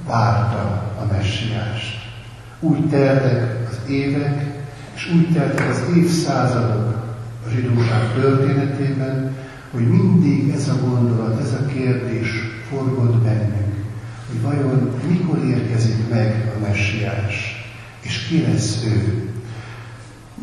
várta 0.07 0.91
a 1.01 1.05
messiást. 1.11 2.01
Úgy 2.59 2.89
teltek 2.89 3.67
az 3.69 3.89
évek, 3.89 4.45
és 4.95 5.11
úgy 5.13 5.33
teltek 5.33 5.69
az 5.69 5.95
évszázadok 5.95 7.17
a 7.45 7.49
zsidóság 7.49 8.13
történetében, 8.13 9.35
hogy 9.73 9.87
mindig 9.87 10.49
ez 10.49 10.67
a 10.67 10.87
gondolat, 10.87 11.41
ez 11.41 11.53
a 11.53 11.65
kérdés 11.65 12.29
forgott 12.69 13.23
bennünk, 13.23 13.73
hogy 14.27 14.41
vajon 14.41 14.91
mikor 15.09 15.37
érkezik 15.45 16.09
meg 16.09 16.53
a 16.55 16.67
messiás, 16.67 17.65
és 18.01 18.27
ki 18.27 18.41
lesz 18.41 18.83
ő. 18.85 19.29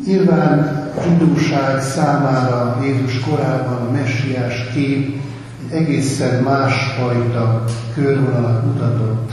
Nyilván 0.05 0.59
a 0.97 1.01
zsidóság 1.01 1.81
számára 1.81 2.79
Jézus 2.83 3.19
korában 3.19 3.87
a 3.87 3.91
messiás 3.91 4.67
kép 4.73 5.21
egy 5.69 5.77
egészen 5.77 6.43
másfajta 6.43 7.63
körvonalat 7.93 8.65
mutatott, 8.65 9.31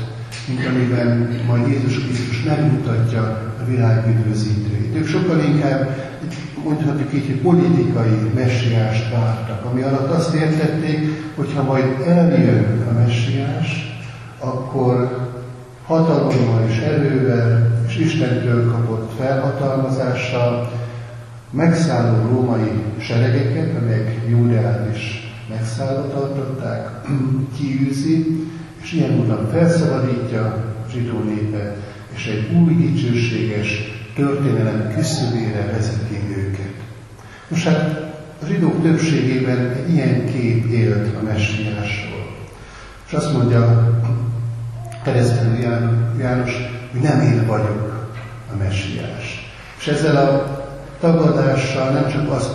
mint 0.49 0.67
amiben 0.67 1.41
majd 1.47 1.69
Jézus 1.69 2.05
Krisztus 2.05 2.43
megmutatja 2.43 3.23
a 3.63 3.65
világ 3.69 4.07
üdvözítőit. 4.09 4.97
Ők 4.97 5.07
sokkal 5.07 5.41
inkább, 5.41 5.89
mondhatjuk 6.64 7.14
így, 7.14 7.27
hogy 7.27 7.40
politikai 7.40 8.31
messiást 8.35 9.11
vártak, 9.11 9.64
ami 9.64 9.83
alatt 9.83 10.11
azt 10.11 10.35
értették, 10.35 10.99
hogy 11.35 11.53
ha 11.55 11.62
majd 11.62 11.85
eljön 12.07 12.87
a 12.90 12.99
messiás, 12.99 13.97
akkor 14.38 15.27
hatalommal 15.87 16.64
és 16.68 16.79
erővel 16.79 17.83
és 17.87 17.99
Istentől 17.99 18.71
kapott 18.71 19.12
felhatalmazással 19.18 20.73
megszálló 21.51 22.29
római 22.29 22.83
seregeket, 22.99 23.77
amelyek 23.77 24.21
Júdeát 24.29 24.97
is 24.97 25.33
megszállva 25.49 26.09
tartották, 26.09 27.09
kiűzi, 27.57 28.47
és 28.83 28.92
ilyen 28.92 29.11
módon 29.11 29.49
felszabadítja 29.53 30.42
a 30.42 30.90
zsidó 30.92 31.18
népet, 31.18 31.77
és 32.14 32.27
egy 32.27 32.57
új 32.57 32.75
dicsőséges 32.75 33.98
történelem 34.18 34.92
küszöbére 34.94 35.70
vezeti 35.72 36.20
őket. 36.37 36.74
Most 37.48 37.68
hát 37.68 38.12
a 38.42 38.46
zsidók 38.46 38.83
többségében 38.83 39.70
egy 39.70 39.92
ilyen 39.92 40.26
kép 40.26 40.70
élt 40.70 41.16
a 41.16 41.22
messiásról. 41.24 42.37
És 43.07 43.12
azt 43.12 43.33
mondja 43.33 43.92
keresztelő 45.04 45.59
János, 46.18 46.52
hogy 46.92 47.00
nem 47.00 47.20
én 47.20 47.46
vagyok 47.46 48.09
a 48.52 48.57
messiás. 48.57 49.52
És 49.78 49.87
ezzel 49.87 50.16
a 50.16 50.59
tagadással 51.00 51.90
nem 51.90 52.09
csak 52.09 52.31
azt 52.31 52.52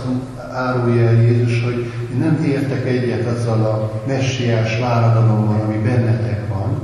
árulja 0.52 1.06
el 1.06 1.22
Jézus, 1.22 1.62
hogy 1.62 1.92
én 2.12 2.18
nem 2.18 2.44
értek 2.46 2.86
egyet 2.86 3.26
azzal 3.26 3.64
a 3.64 4.02
messiás 4.06 4.78
váradalommal, 4.78 5.60
ami 5.60 5.76
bennetek 5.76 6.48
van, 6.48 6.80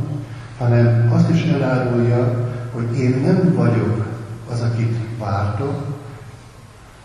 hanem 0.58 1.10
azt 1.14 1.30
is 1.30 1.42
elárulja, 1.42 2.48
hogy 2.72 2.98
én 2.98 3.20
nem 3.24 3.54
vagyok 3.56 4.09
az, 4.52 4.60
akit 4.60 4.96
vártok, 5.18 5.98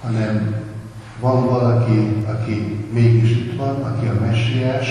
hanem 0.01 0.55
van 1.19 1.45
valaki, 1.45 2.23
aki 2.25 2.86
mégis 2.91 3.29
itt 3.29 3.58
van, 3.58 3.84
aki 3.84 4.05
a 4.05 4.19
messiás, 4.25 4.88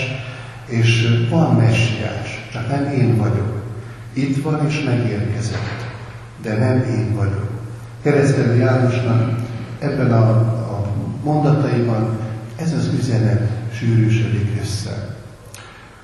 és 0.65 1.07
van 1.29 1.55
messiás, 1.55 2.47
csak 2.51 2.69
nem 2.69 2.91
én 2.91 3.17
vagyok. 3.17 3.61
Itt 4.13 4.43
van 4.43 4.65
és 4.67 4.83
megérkezett, 4.83 5.85
de 6.41 6.57
nem 6.57 6.77
én 6.77 7.15
vagyok. 7.15 7.49
Keresztelő 8.01 8.55
Jánosnak 8.55 9.39
ebben 9.79 10.11
a, 10.11 10.29
a 10.49 10.85
mondataiban 11.23 12.17
ez 12.55 12.73
az 12.73 12.89
üzenet 12.99 13.49
sűrűsödik 13.73 14.59
össze. 14.61 15.15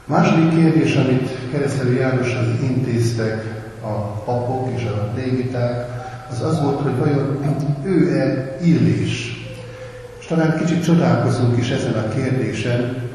A 0.08 0.12
második 0.12 0.50
kérdés, 0.50 0.96
amit 0.96 1.30
keresztelő 1.52 1.94
Jánoshoz 1.94 2.48
intéztek 2.62 3.62
a 3.82 3.92
papok 4.26 4.70
és 4.76 4.84
a 4.84 5.12
légiták, 5.16 6.01
az 6.32 6.42
az 6.42 6.62
volt, 6.62 6.82
hogy 6.82 6.98
vajon 6.98 7.40
ő-e 7.86 8.58
illés. 8.64 9.46
És 10.20 10.26
talán 10.26 10.58
kicsit 10.58 10.84
csodálkozunk 10.84 11.58
is 11.58 11.70
ezen 11.70 11.94
a 11.94 12.08
kérdésen, 12.08 13.10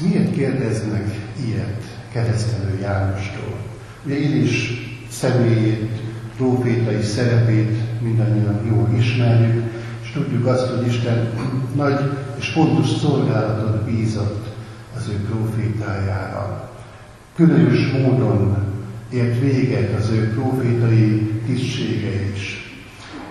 miért 0.00 0.32
kérdeznek 0.32 1.04
ilyet 1.46 1.82
keresztelő 2.12 2.78
Jánostól? 2.80 3.56
Ugye 4.04 4.18
Illés 4.18 4.72
személyét, 5.10 5.90
profétai 6.36 7.02
szerepét 7.02 8.00
mindannyian 8.00 8.60
jól 8.66 8.88
ismerjük, 8.98 9.62
és 10.02 10.10
tudjuk 10.12 10.46
azt, 10.46 10.66
hogy 10.66 10.86
Isten 10.86 11.28
nagy 11.74 12.00
és 12.38 12.48
fontos 12.48 12.88
szolgálatot 12.88 13.84
bízott 13.84 14.46
az 14.96 15.08
ő 15.08 15.26
profétájára. 15.30 16.70
Különös 17.34 17.90
módon 17.92 18.56
ért 19.10 19.40
véget 19.40 19.98
az 19.98 20.10
ő 20.10 20.32
profétai 20.34 21.31
tisztsége 21.46 22.30
is. 22.34 22.72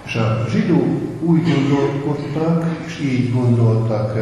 És 0.06 0.16
a 0.16 0.46
zsidók 0.50 1.02
úgy 1.22 1.42
gondolkodtak, 1.44 2.66
és 2.86 3.00
így 3.00 3.34
gondoltak 3.34 4.18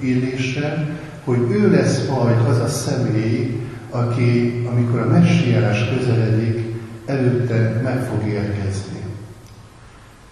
Illésre, 0.00 0.98
hogy 1.24 1.38
ő 1.50 1.70
lesz 1.70 2.08
majd 2.08 2.48
az 2.48 2.58
a 2.58 2.68
személy, 2.68 3.60
aki, 3.90 4.62
amikor 4.70 5.00
a 5.00 5.06
messiás 5.06 5.88
közeledik, 5.88 6.74
előtte 7.06 7.80
meg 7.82 8.02
fog 8.02 8.28
érkezni. 8.28 9.00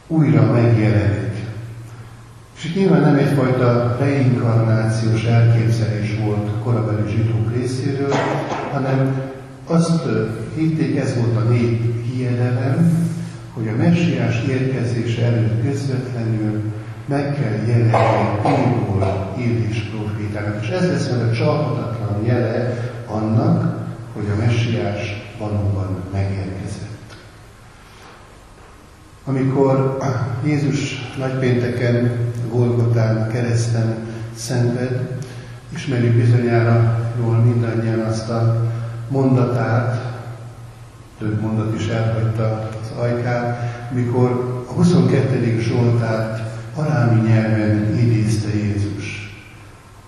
Újra 0.07 0.53
megjelenik. 0.53 1.35
És 2.57 2.65
itt 2.65 2.75
nyilván 2.75 3.01
nem 3.01 3.15
egyfajta 3.15 3.97
reinkarnációs 4.01 5.25
elképzelés 5.25 6.17
volt 6.25 6.51
korabeli 6.63 7.11
zsidók 7.11 7.53
részéről, 7.55 8.13
hanem 8.73 9.21
azt 9.67 10.03
hitték, 10.57 10.97
ez 10.97 11.17
volt 11.17 11.37
a 11.37 11.49
nép 11.49 11.98
hiedelem, 12.19 13.09
hogy 13.53 13.69
a 13.69 13.77
messiás 13.77 14.43
érkezése 14.49 15.25
előtt 15.25 15.63
közvetlenül 15.63 16.63
meg 17.07 17.35
kell 17.41 17.75
jelenni 17.75 18.39
Írból 18.47 19.35
Illés 19.39 19.91
profétának. 19.91 20.63
És 20.63 20.69
ez 20.69 20.89
lesz 20.89 21.11
meg 21.11 21.29
a 21.29 21.33
csalhatatlan 21.33 22.25
jele 22.25 22.75
annak, 23.07 23.87
hogy 24.13 24.25
a 24.33 24.45
messiás 24.45 25.33
valóban 25.39 26.03
megérkezett. 26.13 27.17
Amikor 29.25 29.99
Jézus 30.45 31.11
nagypénteken, 31.19 32.11
Golgotán, 32.51 33.29
kereszten 33.29 33.95
szenved, 34.35 35.19
ismerjük 35.75 36.15
bizonyára 36.15 37.01
jól 37.21 37.37
mindannyian 37.37 38.01
azt 38.01 38.29
a 38.29 38.71
mondatát, 39.09 40.18
több 41.19 41.41
mondat 41.41 41.75
is 41.81 41.87
elhagyta 41.87 42.69
az 42.83 42.99
ajkát, 42.99 43.75
mikor 43.95 44.65
a 44.69 44.73
22. 44.73 45.59
Zsoltárt 45.61 46.43
arámi 46.75 47.29
nyelven 47.29 47.99
idézte 47.99 48.49
Jézus. 48.55 49.33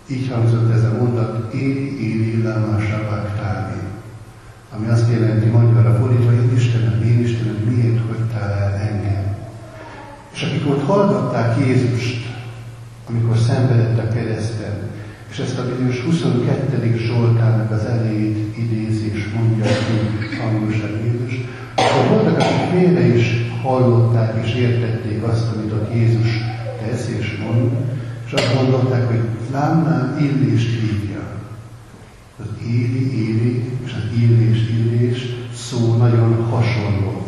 Így 0.06 0.30
hangzott 0.32 0.72
ez 0.72 0.84
a 0.84 0.96
mondat, 0.98 1.54
éli, 1.54 2.10
éli, 2.10 2.42
lama 2.42 2.80
sabachthani, 2.80 3.80
ami 4.76 4.88
azt 4.88 5.10
jelenti 5.10 5.46
magyarra 5.46 5.94
fordítva, 5.94 6.32
én 6.32 6.52
Istenem, 6.56 7.02
én 7.02 7.20
Istenem, 7.20 7.54
miért 7.54 8.00
hagytál 8.06 8.50
el 8.50 8.72
engem? 8.72 9.36
És 10.32 10.42
akik 10.42 10.66
ott 10.66 10.84
hallgatták 10.84 11.58
Jézust, 11.58 12.26
amikor 13.08 13.36
szenvedett 13.36 13.98
a 13.98 14.08
kereszten, 14.08 14.90
és 15.30 15.38
ezt 15.38 15.58
a 15.58 15.68
bizonyos 15.68 16.00
22. 16.00 16.96
Zsoltának 16.96 17.70
az 17.70 17.84
elejét 17.84 18.56
idézi 18.56 19.12
és 19.12 19.28
mondja 19.34 19.64
ki 19.64 20.19
hangosan 20.42 20.90
Jézus, 21.04 21.34
akkor 21.74 22.08
voltak, 22.08 22.40
akik 22.40 22.78
félre 22.78 23.16
is 23.16 23.50
hallották 23.62 24.44
és 24.44 24.54
értették 24.54 25.22
azt, 25.22 25.46
amit 25.54 25.72
ott 25.72 25.94
Jézus 25.94 26.28
tesz 26.86 27.08
és 27.18 27.38
mond, 27.44 27.70
és 28.26 28.32
azt 28.32 28.54
gondolták, 28.56 29.06
hogy 29.06 29.20
lámnál 29.52 30.16
illést 30.20 30.70
hívja. 30.80 31.20
Az 32.38 32.46
éli, 32.66 33.28
éli, 33.28 33.64
és 33.84 33.92
az 33.92 34.18
illés, 34.18 34.58
illés 34.68 35.36
szó 35.54 35.96
nagyon 35.96 36.44
hasonló. 36.50 37.26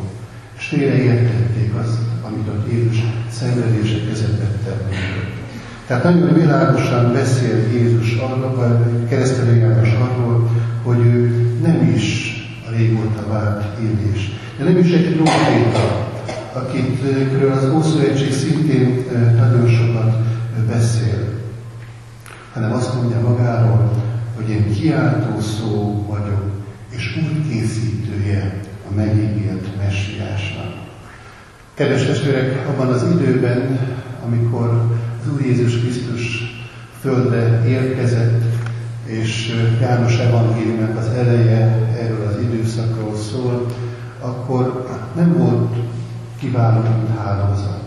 És 0.58 0.66
félreértették 0.66 1.74
azt, 1.74 1.98
amit 2.26 2.48
ott 2.48 2.72
Jézus 2.72 3.02
szenvedése 3.30 3.96
közepette 4.08 4.70
mondott. 4.70 5.40
Tehát 5.86 6.04
nagyon 6.04 6.34
világosan 6.34 7.12
beszél 7.12 7.56
Jézus 7.72 8.14
arról, 8.14 8.86
keresztelő 9.08 9.54
János 9.56 9.92
arról, 9.92 10.50
hogy 10.82 10.98
ő 10.98 11.46
nem 11.62 11.92
is 11.94 12.31
a 12.31 12.31
régóta 12.76 13.26
várt 13.28 13.78
élés. 13.80 14.30
De 14.58 14.64
nem 14.64 14.78
is 14.78 14.90
egy 14.90 15.14
proféta, 15.16 16.10
akikről 16.52 17.52
az 17.52 17.70
Ószövetség 17.70 18.32
szintén 18.32 19.04
nagyon 19.36 19.68
sokat 19.68 20.16
beszél, 20.68 21.40
hanem 22.52 22.72
azt 22.72 22.94
mondja 22.94 23.20
magáról, 23.20 23.90
hogy 24.36 24.48
én 24.48 24.72
kiáltó 24.72 25.40
szó 25.40 26.06
vagyok, 26.08 26.50
és 26.88 27.16
útkészítője 27.16 28.60
a 28.90 28.94
megígért 28.94 29.76
messiásnak. 29.76 30.72
Kedves 31.74 32.06
testvérek, 32.06 32.68
abban 32.68 32.88
az 32.88 33.04
időben, 33.14 33.78
amikor 34.24 34.68
az 35.20 35.32
Úr 35.32 35.40
Jézus 35.40 35.78
Krisztus 35.78 36.54
földre 37.00 37.64
érkezett, 37.66 38.42
és 39.04 39.54
János 39.80 40.18
evangéliumnak 40.18 40.96
az 40.96 41.06
eleje 41.06 41.88
erről 42.02 42.26
az 42.26 42.42
időszakról 42.42 43.16
szól, 43.16 43.66
akkor 44.20 44.86
nem 45.14 45.38
volt 45.38 45.74
kiváló 46.38 46.82
hálózat. 47.18 47.82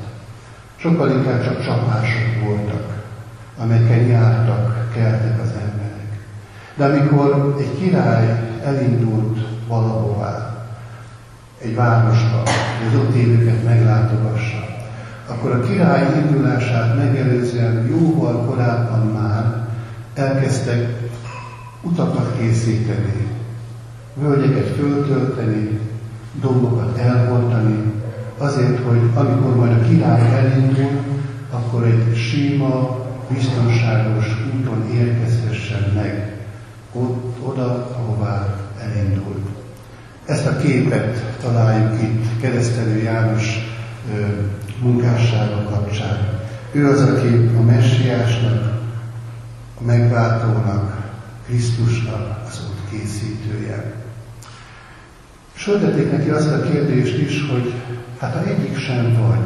Sokkal 0.75 1.11
inkább 1.11 1.43
csak 1.43 1.63
csapások 1.63 2.43
voltak, 2.43 3.03
amelyeken 3.57 4.05
jártak, 4.05 4.91
keltek 4.93 5.41
az 5.41 5.49
emberek. 5.49 6.19
De 6.75 6.85
amikor 6.85 7.55
egy 7.59 7.77
király 7.79 8.39
elindult 8.63 9.39
valahová, 9.67 10.65
egy 11.61 11.75
városba, 11.75 12.37
hogy 12.37 12.87
az 12.93 12.99
ott 12.99 13.15
élőket 13.15 13.63
meglátogassa, 13.63 14.65
akkor 15.27 15.51
a 15.51 15.59
király 15.59 16.07
indulását 16.17 16.95
megelőzően 16.95 17.87
jóval 17.89 18.45
korábban 18.45 19.07
már 19.07 19.67
elkezdtek 20.13 21.04
utakat 21.85 22.37
készíteni, 22.37 23.27
völgyeket 24.13 24.75
föltölteni, 24.75 25.79
dombokat 26.41 26.97
elhordani, 26.97 27.93
azért, 28.37 28.83
hogy 28.83 29.01
amikor 29.13 29.55
majd 29.55 29.71
a 29.71 29.87
király 29.87 30.37
elindul, 30.37 31.01
akkor 31.51 31.83
egy 31.83 32.15
sima, 32.15 33.03
biztonságos 33.29 34.25
úton 34.55 34.89
érkezhessen 34.93 35.91
meg 35.95 36.33
ott, 36.93 37.35
oda, 37.43 37.95
ahová 37.97 38.55
elindult. 38.81 39.45
Ezt 40.25 40.45
a 40.47 40.57
képet 40.57 41.37
találjuk 41.41 42.01
itt 42.01 42.41
keresztelő 42.41 43.01
János 43.01 43.75
munkássága 44.81 45.63
kapcsán. 45.69 46.17
Ő 46.71 46.89
az, 46.89 47.01
aki 47.01 47.49
a 47.57 47.61
messiásnak 47.61 48.81
a 49.79 49.83
megváltónak, 49.85 50.94
Krisztusnak 51.45 52.47
az 52.47 52.61
út 52.67 52.89
készítője. 52.89 53.93
És 55.55 55.63
föltették 55.63 56.11
neki 56.11 56.29
azt 56.29 56.51
a 56.51 56.61
kérdést 56.61 57.17
is, 57.17 57.47
hogy 57.49 57.73
hát 58.19 58.33
ha 58.33 58.45
egyik 58.45 58.77
sem 58.77 59.27
vagy, 59.27 59.45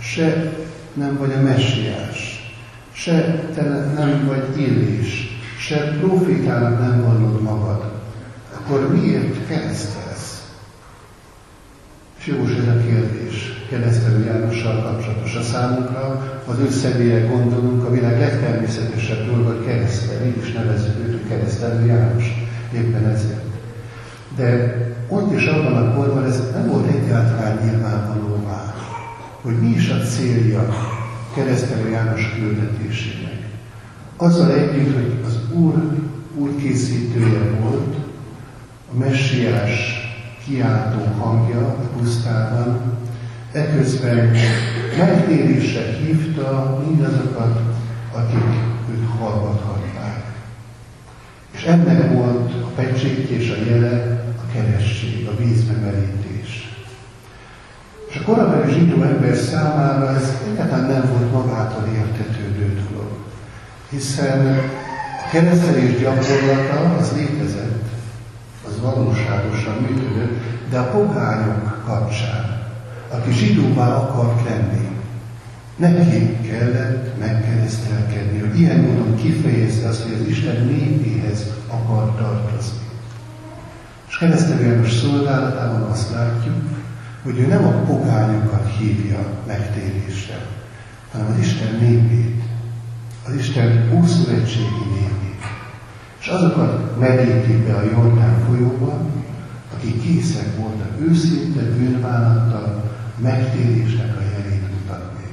se 0.00 0.52
nem 0.92 1.16
vagy 1.16 1.32
a 1.32 1.40
messiás, 1.40 2.50
se 2.92 3.44
te 3.54 3.62
nem 3.94 4.26
vagy 4.26 4.60
illés, 4.60 5.38
se 5.58 5.96
profétának 6.00 6.78
nem 6.80 7.02
vallod 7.02 7.42
magad, 7.42 7.92
akkor 8.54 8.92
miért 8.92 9.46
keresztelsz? 9.46 10.42
És 12.18 12.26
jogos 12.26 12.50
a 12.50 12.82
kérdés, 12.86 13.57
keresztelő 13.68 14.24
Jánossal 14.24 14.82
kapcsolatos 14.82 15.34
a 15.34 15.42
számunkra, 15.42 16.22
az 16.46 16.58
ő 16.58 16.70
személyre 16.70 17.26
gondolunk, 17.26 17.84
a 17.84 17.90
világ 17.90 18.18
legtermészetesebb 18.18 19.26
dolga, 19.26 19.64
keresztel, 19.64 20.26
így 20.26 20.36
is 20.42 20.52
nevezzük 20.52 20.98
őt, 21.08 21.28
keresztelő 21.28 21.86
János, 21.86 22.46
éppen 22.74 23.04
ezért. 23.04 23.44
De 24.36 24.76
ott 25.08 25.32
is 25.32 25.46
abban 25.46 25.76
a 25.76 25.94
korban 25.94 26.24
ez 26.24 26.42
nem 26.52 26.68
volt 26.68 26.86
egyáltalán 26.86 27.58
nyilvánvalóvá, 27.64 28.74
hogy 29.42 29.60
mi 29.60 29.68
is 29.68 29.90
a 29.90 29.96
célja 29.96 30.68
keresztelő 31.34 31.88
János 31.90 32.34
küldetésének. 32.38 33.46
Azzal 34.16 34.52
együtt, 34.52 34.94
hogy 34.94 35.24
az 35.26 35.38
Úr 35.52 35.74
úr 36.38 36.56
készítője 36.56 37.50
volt, 37.60 37.96
a 38.92 38.98
messiás 38.98 39.92
kiáltó 40.44 41.04
hangja 41.18 41.58
a 41.58 41.88
pusztában, 41.96 42.80
eközben 43.52 44.30
megtérésre 44.98 45.80
hívta 45.92 46.82
mindazokat, 46.86 47.60
akik 48.12 48.44
őt 48.90 49.08
hallgathatták. 49.18 50.24
És 51.50 51.64
ennek 51.64 52.12
volt 52.12 52.52
a 52.62 52.68
pecsét 52.74 53.28
és 53.30 53.50
a 53.50 53.70
jele, 53.70 54.22
a 54.36 54.52
keresség, 54.52 55.28
a 55.28 55.36
vízbemerítés. 55.36 56.76
És 58.08 58.16
a 58.16 58.22
korabeli 58.22 58.72
zsidó 58.72 59.02
ember 59.02 59.36
számára 59.36 60.14
ez 60.14 60.32
egyáltalán 60.52 60.90
nem 60.90 61.10
volt 61.12 61.32
magától 61.32 61.88
értetődő 61.94 62.80
dolog, 62.90 63.16
hiszen 63.90 64.58
a 65.26 65.30
keresztelés 65.30 65.98
gyakorlata 65.98 66.96
az 66.98 67.12
létezett, 67.16 67.86
az 68.66 68.80
valóságosan 68.80 69.74
működött, 69.74 70.40
de 70.70 70.78
a 70.78 70.90
pogányok 70.90 71.82
kapcsán, 71.86 72.57
aki 73.10 73.32
zsidóvá 73.32 73.94
akart 73.94 74.48
lenni, 74.48 74.88
neki 75.76 76.36
kellett 76.48 77.18
megkeresztelkedni, 77.18 78.58
ilyen 78.58 78.80
módon 78.80 79.16
kifejezte 79.16 79.88
azt, 79.88 80.02
hogy 80.02 80.12
az 80.20 80.28
Isten 80.28 80.64
népéhez 80.64 81.46
akar 81.68 82.14
tartozni. 82.16 82.86
És 84.08 84.18
keresztelő 84.18 84.66
János 84.66 84.92
szolgálatában 84.92 85.82
azt 85.82 86.10
látjuk, 86.10 86.56
hogy 87.22 87.38
ő 87.38 87.46
nem 87.46 87.64
a 87.64 87.70
pogányokat 87.70 88.74
hívja 88.78 89.18
megtérésre, 89.46 90.46
hanem 91.12 91.26
az 91.26 91.38
Isten 91.38 91.74
népét, 91.80 92.42
az 93.26 93.34
Isten 93.34 93.90
ószövetségi 93.94 94.84
népét. 94.92 95.42
És 96.20 96.26
azokat 96.26 96.98
meríti 96.98 97.56
be 97.56 97.74
a 97.74 97.82
Jordán 97.82 98.44
folyóban, 98.46 99.10
akik 99.74 100.02
készek 100.02 100.56
voltak 100.56 100.90
őszinte 101.08 101.60
bűnvállattal 101.60 102.87
megtérésnek 103.22 104.16
a 104.16 104.20
jelét 104.20 104.62
mutatni. 104.72 105.24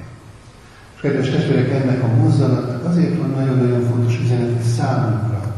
És 0.96 1.02
kedves 1.02 1.30
testvérek, 1.30 1.70
ennek 1.70 2.04
a 2.04 2.08
mozzanatnak 2.08 2.86
azért 2.86 3.18
van 3.18 3.30
nagyon-nagyon 3.30 3.82
fontos 3.82 4.20
üzenet 4.24 4.62
számunkra, 4.62 5.56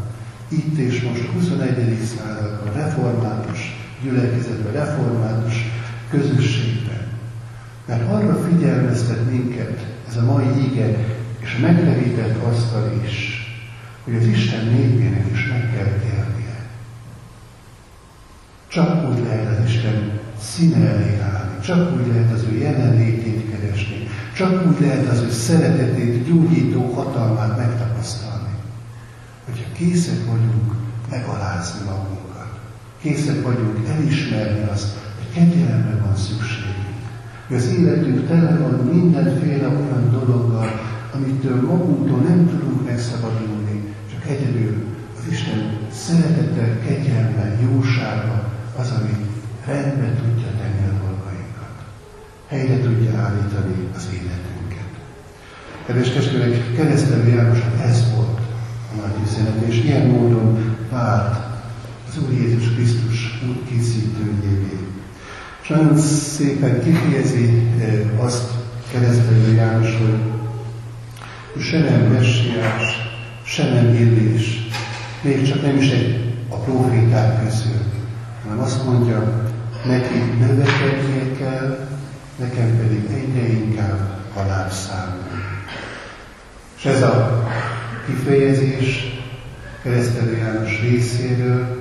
itt 0.48 0.78
és 0.78 1.02
most 1.02 1.28
a 1.28 1.32
21. 1.32 1.98
században, 2.18 2.74
református 2.74 3.76
gyülekezetben, 4.04 4.74
református 4.74 5.56
közösségben. 6.10 7.02
Mert 7.86 8.12
arra 8.12 8.36
figyelmeztet 8.36 9.32
minket 9.32 9.86
ez 10.10 10.16
a 10.16 10.26
mai 10.26 10.72
ige, 10.72 10.98
és 11.40 11.56
a 11.58 11.62
meglevített 11.62 12.44
asztal 12.44 12.92
is, 13.04 13.42
hogy 14.04 14.16
az 14.16 14.26
Isten 14.26 14.66
népének 14.66 15.26
is 15.34 15.48
meg 15.48 15.72
kell 15.76 15.86
térnie. 15.86 16.66
Csak 18.68 19.10
úgy 19.10 19.24
lehet 19.24 19.60
az 19.60 19.66
Isten 19.66 20.20
színe 20.40 20.88
elé 20.88 21.20
állni, 21.20 21.47
csak 21.62 22.00
úgy 22.00 22.08
lehet 22.08 22.32
az 22.32 22.44
ő 22.52 22.58
jelenlétét 22.58 23.50
keresni, 23.52 24.08
csak 24.36 24.68
úgy 24.68 24.80
lehet 24.80 25.08
az 25.08 25.22
ő 25.22 25.30
szeretetét, 25.32 26.28
gyógyító 26.28 26.94
hatalmát 26.94 27.58
megtapasztalni, 27.58 28.56
hogyha 29.46 29.72
készek 29.78 30.26
vagyunk 30.26 30.74
megalázni 31.10 31.80
magunkat, 31.86 32.60
készek 33.02 33.42
vagyunk 33.44 33.88
elismerni 33.88 34.70
azt, 34.72 34.88
hogy 35.18 35.34
kegyelemre 35.34 36.02
van 36.06 36.16
szükségünk, 36.16 36.76
hogy 37.48 37.56
az 37.56 37.66
életünk 37.66 38.28
tele 38.28 38.58
van 38.58 38.88
mindenféle 38.94 39.68
olyan 39.68 40.12
dologgal, 40.12 40.80
amitől 41.14 41.62
magunktól 41.62 42.20
nem 42.20 42.50
tudunk 42.50 42.86
megszabadulni, 42.86 43.94
csak 44.12 44.30
egyedül 44.30 44.86
az 45.20 45.32
Isten 45.32 45.78
szeretete, 45.92 46.80
kegyelme, 46.86 47.58
jósága 47.62 48.52
az, 48.78 48.92
ami 48.92 49.26
rendbe 49.66 50.22
tudja. 50.22 50.48
Helyre 52.48 52.80
tudja 52.80 53.20
állítani 53.20 53.88
az 53.96 54.08
életünket. 54.14 54.90
Kedves 55.86 56.10
testvérek, 56.10 56.76
keresztelő 56.76 57.30
Jánosnak 57.30 57.82
ez 57.86 58.14
volt 58.16 58.40
a 58.92 59.02
nagy 59.02 59.28
üzenet, 59.28 59.62
és 59.68 59.84
ilyen 59.84 60.08
módon 60.08 60.76
vált 60.92 61.36
az 62.10 62.18
Úr 62.18 62.34
Jézus 62.34 62.74
Krisztus 62.74 63.42
útkészítőjévé. 63.50 64.78
És 65.62 65.68
nagyon 65.68 65.98
szépen 65.98 66.84
kifejezi 66.84 67.72
azt 68.20 68.50
keresztelő 68.92 69.54
János, 69.54 69.98
hogy 71.54 71.62
se 71.62 71.80
nem 71.80 72.02
messiás, 72.02 73.10
se 73.44 73.74
nem 73.74 73.94
illés, 73.94 74.68
még 75.22 75.48
csak 75.48 75.62
nem 75.62 75.78
is 75.78 75.90
egy 75.90 76.34
a 76.50 76.56
proféták 76.56 77.44
közül, 77.44 77.82
hanem 78.44 78.60
azt 78.60 78.86
mondja, 78.86 79.50
neki 79.86 80.18
növekednie 80.40 81.36
kell, 81.40 81.87
nekem 82.40 82.78
pedig 82.78 83.06
egyre 83.14 83.48
inkább 83.48 84.20
halál 84.34 84.70
számol. 84.70 85.28
És 86.78 86.86
ez 86.86 87.02
a 87.02 87.48
kifejezés 88.06 89.22
keresztelő 89.84 90.38
János 90.38 90.82
részéről 90.82 91.78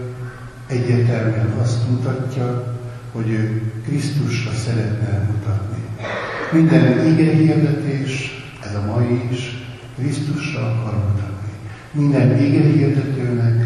egyértelműen 0.67 1.57
azt 1.63 1.89
mutatja, 1.89 2.77
hogy 3.13 3.31
ő 3.31 3.73
Krisztusra 3.85 4.51
szeretne 4.53 5.31
mutatni. 5.33 5.85
Minden 6.53 7.07
ige 7.07 7.33
hirdetés, 7.33 8.45
ez 8.65 8.75
a 8.75 8.85
mai 8.87 9.29
is, 9.31 9.65
Krisztusra 9.99 10.61
akar 10.61 10.95
mutatni. 10.95 11.53
Minden 11.91 12.39
ige 12.39 12.61
hirdetőnek 12.61 13.65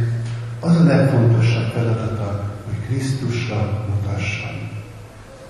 az 0.60 0.76
a 0.76 0.84
legfontosabb 0.84 1.72
feladata, 1.74 2.54
hogy 2.66 2.86
Krisztusra. 2.86 3.88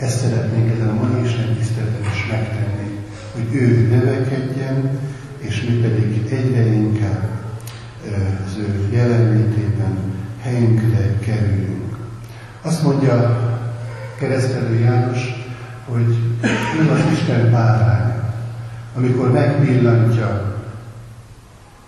Ezt 0.00 0.18
szeretnénk 0.18 0.70
ezen 0.70 0.88
a 0.88 0.94
mai 0.94 1.22
Isten 1.24 1.54
tiszteleten 1.54 2.12
is 2.12 2.26
megtenni, 2.30 2.98
hogy 3.34 3.54
ő 3.54 3.88
növekedjen, 3.88 4.98
és 5.38 5.62
mi 5.62 5.74
pedig 5.74 6.32
egyre 6.32 6.66
inkább 6.66 7.28
az 8.46 8.56
ő 8.58 8.88
jelenlétében 8.92 9.98
helyünkre 10.40 11.18
kerüljünk. 11.18 11.96
Azt 12.62 12.82
mondja 12.82 13.40
keresztelő 14.18 14.78
János, 14.78 15.48
hogy 15.88 16.16
ő 16.80 16.90
az 16.90 17.12
Isten 17.12 17.50
báránya, 17.50 18.34
amikor 18.96 19.32
megpillantja 19.32 20.58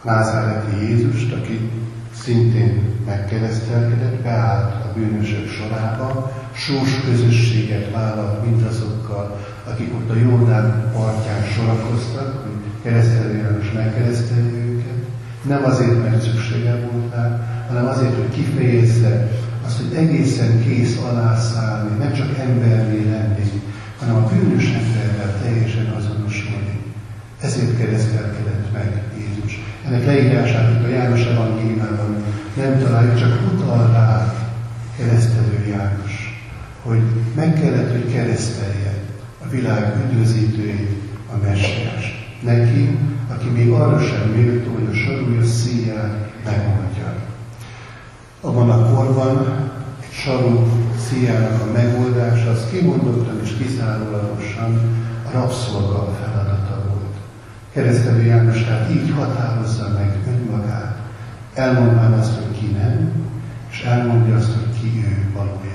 Názáreti 0.02 0.76
Jézust, 0.76 1.32
aki 1.32 1.70
szintén 2.14 2.82
megkeresztelkedett, 3.06 4.22
beállt 4.22 4.84
a 4.84 4.92
bűnösök 4.94 5.48
sorába, 5.48 6.32
sós 6.52 7.00
közösséget 7.04 7.90
vállalt 7.90 8.44
mindazokkal, 8.44 9.38
akik 9.70 9.94
ott 9.94 10.10
a 10.10 10.14
Jordán 10.14 10.90
partján 10.92 11.44
sorakoztak, 11.44 12.42
hogy 12.42 12.52
keresztelő 12.82 13.36
János 13.36 13.72
megkeresztelje 13.72 14.64
őket. 14.68 15.00
Nem 15.42 15.64
azért, 15.64 16.02
mert 16.02 16.22
szüksége 16.22 16.80
volt 16.90 17.14
rá, 17.14 17.40
hanem 17.68 17.86
azért, 17.86 18.14
hogy 18.14 18.30
kifejezze 18.30 19.30
azt, 19.66 19.76
hogy 19.76 19.96
egészen 19.96 20.62
kész 20.64 20.98
alászállni, 21.10 21.96
nem 21.98 22.12
csak 22.12 22.38
emberré 22.38 23.04
lenni, 23.10 23.62
hanem 23.98 24.16
a 24.16 24.28
bűnös 24.28 24.64
emberrel 24.64 25.40
teljesen 25.42 25.94
azonosulni. 25.96 26.80
Ezért 27.40 27.78
keresztelkedett 27.78 28.72
meg 28.72 29.02
Jézus. 29.18 29.60
Ennek 29.86 30.06
leírását 30.06 30.84
a 30.84 30.88
János 30.88 31.24
evangéliumában 31.24 32.16
nem 32.56 32.78
találjuk, 32.78 33.18
csak 33.18 33.40
utal 33.52 33.92
rá 33.92 34.34
keresztelő 34.96 35.66
János, 35.68 36.11
hogy 36.82 37.02
meg 37.34 37.52
kellett, 37.60 37.90
hogy 37.90 38.12
keresztelje 38.12 38.94
a 39.44 39.48
világ 39.48 39.94
üdvözítőjét, 40.04 41.00
a 41.32 41.46
messiás. 41.46 42.36
Neki, 42.42 42.98
aki 43.28 43.48
még 43.48 43.70
arra 43.70 44.00
sem 44.00 44.28
méltó, 44.28 44.72
hogy 44.72 44.88
a 44.90 44.94
sarúja 44.94 45.44
szíját 45.44 46.32
megoldja. 46.44 47.14
Abban 48.40 48.70
a 48.70 48.94
korban 48.94 49.46
egy 50.00 50.12
sarú 50.12 50.66
szíjának 51.08 51.60
a 51.60 51.72
megoldása 51.72 52.50
az 52.50 52.66
kimondottan 52.70 53.40
és 53.42 53.50
kizárólagosan 53.58 54.80
a 55.26 55.30
rabszolga 55.32 56.18
feladata 56.20 56.82
volt. 56.88 57.16
Keresztelő 57.72 58.22
János 58.22 58.64
tehát 58.64 58.90
így 58.90 59.10
határozza 59.10 59.88
meg 59.88 60.16
önmagát, 60.28 60.96
elmondván 61.54 62.12
azt, 62.12 62.34
hogy 62.34 62.58
ki 62.58 62.66
nem, 62.66 63.12
és 63.70 63.82
elmondja 63.82 64.36
azt, 64.36 64.52
hogy 64.52 64.80
ki 64.80 65.04
ő 65.06 65.30
valójában. 65.34 65.71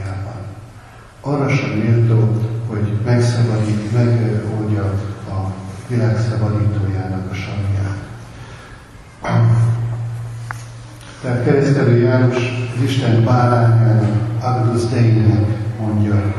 Arra 1.27 1.49
sem 1.49 1.69
méltó, 1.69 2.41
hogy 2.67 2.91
megszabadít, 3.05 3.93
megoldja 3.93 4.83
a 5.29 5.53
világ 5.87 6.17
szabadítójának 6.29 7.31
a 7.31 7.33
sarját. 7.33 7.97
Tehát 11.21 11.43
keresztelő 11.43 11.97
János 12.01 12.37
Isten 12.83 13.23
bálányának, 13.23 14.17
Agnus 14.41 14.85
Deinek 14.85 15.47
mondja 15.79 16.33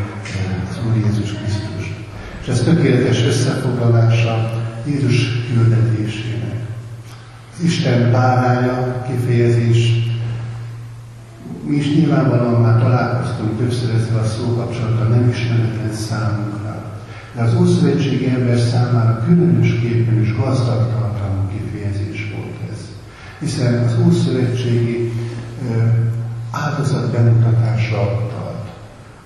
az 0.71 0.79
Úr 0.87 0.97
Jézus 0.97 1.33
Krisztus. 1.33 1.95
És 2.43 2.49
ez 2.49 2.61
tökéletes 2.61 3.25
összefoglalása 3.25 4.51
Jézus 4.87 5.47
küldetésének. 5.53 6.55
Az 7.57 7.65
Isten 7.65 8.13
báránya 8.13 9.05
kifejezés, 9.07 10.08
mi 11.69 11.77
is 11.77 11.95
nyilvánvalóan 11.95 12.61
már 12.61 12.79
találkoztunk 12.83 13.59
többször 13.59 13.95
ezzel 13.95 14.19
a 14.19 14.25
szókapcsolattal, 14.25 15.07
nem 15.07 15.29
ismeretlen 15.29 15.93
számunkra. 15.93 16.83
De 17.35 17.43
az 17.43 17.55
Ószövetségi 17.61 18.29
ember 18.29 18.59
számára 18.59 19.25
különösképpen 19.27 20.21
is 20.21 20.37
gazdag 20.37 20.91
tartalmú 20.93 21.49
kifejezés 21.53 22.35
volt 22.37 22.71
ez. 22.73 22.79
Hiszen 23.39 23.85
az 23.85 23.97
Ószövetségi 24.07 25.13
áldozat 26.51 27.11
bemutatásra 27.11 28.01
utalt. 28.01 28.69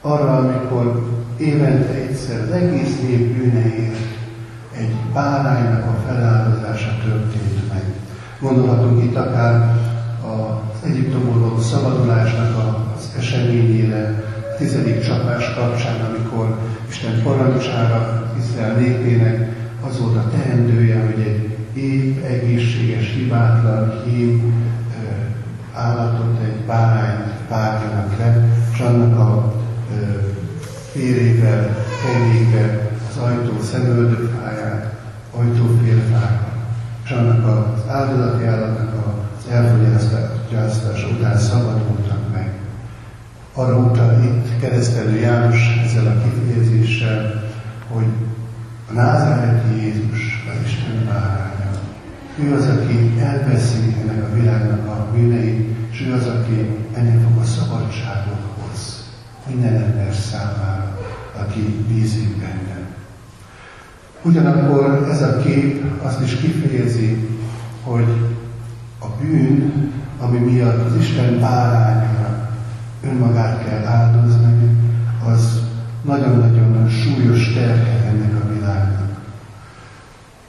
Arra, 0.01 0.36
amikor 0.36 1.07
évente 1.36 1.93
egyszer 1.93 2.40
az 2.40 2.51
egész 2.51 3.01
nép 3.01 3.36
bűneért 3.36 4.07
egy 4.76 4.95
báránynak 5.12 5.84
a 5.84 6.03
feláldozása 6.07 6.97
történt 7.05 7.72
meg. 7.72 7.82
Gondolhatunk 8.40 9.05
itt 9.05 9.16
akár 9.16 9.82
az 10.33 10.89
Egyiptomból 10.89 11.39
való 11.39 11.61
szabadulásnak 11.61 12.57
az 12.97 13.11
eseményére, 13.18 14.24
a 14.53 14.57
tizedik 14.57 15.05
csapás 15.05 15.55
kapcsán, 15.55 16.01
amikor 16.01 16.59
Isten 16.89 17.22
parancsára 17.22 18.30
Izrael 18.39 18.74
népének 18.76 19.57
az 19.89 20.01
volt 20.01 20.16
a 20.16 20.30
teendője, 20.30 21.01
hogy 21.05 21.20
egy 21.20 21.53
épp, 21.83 22.24
egészséges, 22.24 23.12
hibátlan, 23.14 24.03
hím 24.05 24.55
állatot, 25.74 26.41
egy 26.45 26.61
bárányt 26.66 27.33
vágjanak 27.49 28.18
le, 28.18 28.49
és 28.72 28.78
annak 28.80 29.18
a 29.18 29.53
férével, 30.93 31.76
kenyékbe 32.03 32.91
az 33.11 33.22
ajtó 33.22 33.61
szemöldökfáját, 33.61 34.95
ajtófélfákat, 35.30 36.53
és 37.05 37.11
annak 37.11 37.47
az 37.47 37.91
áldozati 37.91 38.45
állatnak 38.45 38.95
az 38.95 39.32
elfogyasztása 39.51 41.09
után 41.09 41.38
szabadultak 41.38 42.32
meg. 42.32 42.53
Arra 43.55 43.76
utal 43.76 44.22
itt 44.22 44.61
keresztelő 44.61 45.16
János 45.16 45.82
ezzel 45.84 46.07
a 46.07 46.22
kifejezéssel, 46.22 47.43
hogy 47.88 48.07
a 48.90 48.93
názáreti 48.93 49.80
Jézus 49.80 50.47
az 50.51 50.66
Isten 50.66 51.05
báránya. 51.07 51.70
Ő 52.40 52.55
az, 52.55 52.66
aki 52.66 53.20
elveszi 53.20 53.97
ennek 54.03 54.24
a 54.24 54.34
világnak 54.34 54.86
a 54.86 55.09
bűneit, 55.14 55.76
és 55.90 56.01
ő 56.01 56.12
az, 56.12 56.26
aki 56.26 56.86
ennek 56.95 57.22
fog 57.22 57.40
a 57.40 57.45
szabadságot 57.45 58.40
hoz 58.61 59.03
minden 59.49 59.74
ember 59.74 60.14
számára, 60.14 60.99
aki 61.36 61.84
bízik 61.88 62.36
benne. 62.36 62.80
Ugyanakkor 64.22 65.09
ez 65.11 65.22
a 65.22 65.36
kép 65.36 65.84
azt 66.03 66.20
is 66.20 66.36
kifejezi, 66.36 67.28
hogy 67.82 68.07
a 69.03 69.07
bűn, 69.20 69.92
ami 70.18 70.38
miatt 70.38 70.86
az 70.86 70.96
Isten 70.96 71.40
bárányra 71.40 72.50
önmagát 73.05 73.64
kell 73.64 73.84
áldozni, 73.84 74.53
az 75.26 75.61
nagyon-nagyon 76.03 76.88
súlyos 76.88 77.53
terhe 77.53 78.07
ennek 78.07 78.44
a 78.44 78.53
világnak. 78.53 79.20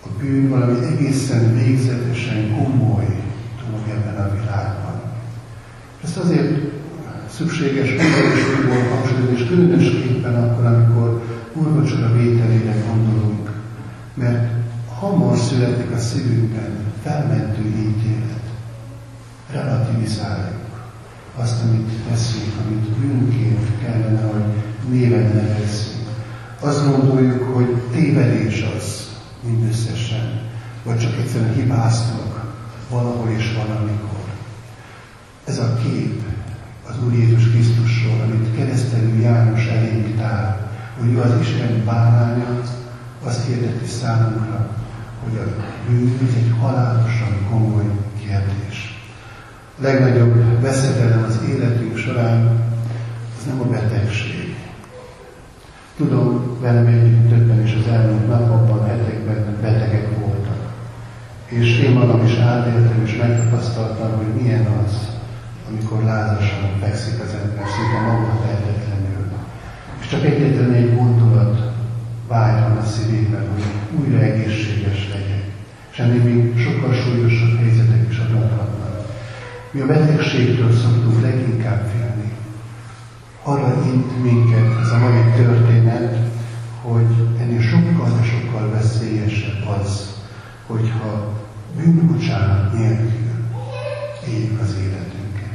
A 0.05 0.07
bűn 0.19 0.49
valami 0.49 0.85
egészen 0.85 1.53
végzetesen 1.53 2.51
komoly 2.51 3.23
dolog 3.65 3.87
ebben 3.89 4.25
a 4.25 4.33
világban. 4.33 5.01
Ezt 6.03 6.17
azért 6.17 6.57
szükséges 7.29 7.89
újból 7.91 8.89
hangsúlyozni, 8.89 9.35
és 9.35 9.47
különösképpen 9.47 10.35
akkor, 10.35 10.65
amikor 10.65 11.23
úrvacsora 11.53 12.13
vételére 12.13 12.75
gondolunk, 12.87 13.51
mert 14.13 14.51
hamar 14.99 15.37
születik 15.37 15.91
a 15.91 15.97
szívünkben 15.97 16.71
felmentő 17.03 17.61
ítélet. 17.61 18.42
Relativizáljuk 19.53 20.63
azt, 21.35 21.63
amit 21.63 21.91
teszünk, 22.09 22.53
amit 22.65 22.89
bűnként 22.89 23.79
kellene, 23.81 24.21
hogy 24.21 24.63
néven 24.89 25.35
nevezzünk. 25.35 26.07
Azt 26.59 26.85
gondoljuk, 26.85 27.53
hogy 27.53 27.81
tévedés 27.91 28.65
az 28.77 29.07
mindösszesen, 29.41 30.41
vagy 30.83 30.99
csak 30.99 31.17
egyszerűen 31.19 31.53
hibáztunk 31.53 32.33
valahol 32.89 33.29
és 33.37 33.53
valamikor. 33.53 34.25
Ez 35.45 35.59
a 35.59 35.73
kép 35.83 36.21
az 36.89 36.95
Úr 37.05 37.13
Jézus 37.13 37.49
Krisztusról, 37.49 38.21
amit 38.21 38.55
keresztelő 38.55 39.19
János 39.19 39.65
elénk 39.65 40.17
tár, 40.17 40.71
hogy 40.99 41.09
ő 41.09 41.21
az 41.21 41.39
Isten 41.41 41.83
báránya, 41.85 42.61
azt 43.23 43.45
hirdeti 43.45 43.85
számunkra, 43.85 44.69
hogy 45.23 45.37
a 45.37 45.43
bűn 45.89 46.17
egy 46.35 46.53
halálosan 46.59 47.47
komoly 47.49 47.85
kérdés. 48.19 48.72
Legnagyobb 49.81 50.61
veszedelem 50.61 51.23
az 51.27 51.39
életünk 51.49 51.97
során 51.97 52.61
az 53.37 53.45
nem 53.45 53.59
a 53.59 53.63
betegség. 53.63 54.55
Tudom, 55.97 56.57
velem 56.61 56.85
együtt 56.85 57.29
többen 57.29 57.63
is 57.63 57.73
az 57.73 57.91
elmúlt 57.93 58.27
napokban, 58.27 58.87
hetekben 58.87 59.57
betegek 59.61 60.19
voltak. 60.19 60.71
És 61.45 61.79
én 61.79 61.91
magam 61.91 62.25
is 62.25 62.37
átéltem 62.37 63.01
és 63.05 63.15
megtapasztaltam, 63.15 64.17
hogy 64.17 64.41
milyen 64.41 64.65
az, 64.65 65.09
amikor 65.69 66.03
lázasan 66.03 66.69
fekszik 66.79 67.19
az 67.19 67.33
ember, 67.43 67.65
szinte 67.67 67.99
maga 68.05 68.39
tehetetlenül. 68.41 69.25
És 70.01 70.07
csak 70.07 70.25
egyetlen 70.25 70.71
egy 70.71 70.95
gondolat 70.95 71.71
vágyom 72.27 72.77
a 72.77 72.85
szívében, 72.85 73.47
hogy 73.53 73.63
újra 73.99 74.19
egészséges 74.19 75.09
legyek. 75.13 75.43
És 75.91 75.99
ennél 75.99 76.23
még 76.23 76.59
sokkal 76.59 76.93
súlyosabb 76.93 77.57
helyzetek 77.57 78.09
is 78.09 78.17
adódhatnak. 78.17 78.72
Mi 79.73 79.81
a 79.81 79.85
betegségtől 79.85 80.71
szoktunk 80.71 81.21
leginkább 81.21 81.87
félni. 81.87 82.31
Arra 83.43 83.83
int 83.93 84.23
minket 84.23 84.81
ez 84.81 84.91
a 84.91 84.97
mai 84.97 85.31
történet, 85.35 86.17
hogy 86.81 87.15
ennél 87.39 87.61
sokkal, 87.61 88.09
de 88.17 88.23
sokkal 88.23 88.69
veszélyesebb 88.69 89.67
az, 89.79 90.13
hogyha 90.67 91.33
bűnbocsánat 91.77 92.73
nélkül 92.73 93.33
éljük 94.29 94.61
az 94.61 94.75
életünket. 94.81 95.53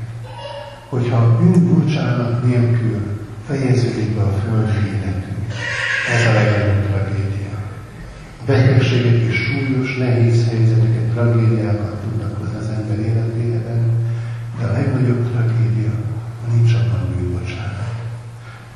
Hogyha 0.88 1.38
bűnbocsánat 1.38 2.44
nélkül 2.44 3.00
fejeződik 3.46 4.14
be 4.14 4.22
a 4.22 4.32
földi 4.32 4.86
életünk, 4.86 5.52
ez 6.14 6.26
a 6.26 6.32
legnagyobb 6.32 6.86
tragédia. 6.86 7.58
A 8.40 8.44
betegségek 8.46 9.28
is 9.28 9.36
súlyos, 9.36 9.96
nehéz 9.96 10.48
helyzeteket, 10.48 11.12
tragédiákat 11.12 12.00
tudnak 12.00 12.38
hozni 12.38 12.56
az 12.56 12.68
ember 12.68 12.98
életében, 12.98 13.27
legnagyobb 14.98 15.30
tragédia, 15.30 15.90
ha 16.40 16.54
nincs 16.54 16.72
abban 16.72 17.14
bűnbocsánat. 17.16 17.94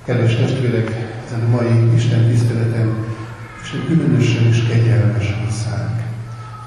Kedves 0.04 0.36
testvérek, 0.36 0.88
ezen 1.26 1.42
a 1.42 1.48
mai 1.48 1.94
Isten 1.94 2.28
tiszteletem, 2.28 3.06
és 3.62 3.68
különösen 3.86 4.46
is 4.46 4.66
kegyelmes 4.66 5.34
hozzánk, 5.44 6.02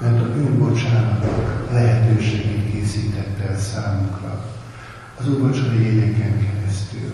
mert 0.00 0.20
a 0.20 0.32
bűnbocsánatnak 0.32 1.68
lehetőségét 1.72 2.70
készítette 2.72 3.48
el 3.48 3.58
számunkra 3.58 4.44
az 5.18 5.28
úrvacsori 5.28 5.84
jegyeken 5.84 6.46
keresztül. 6.46 7.12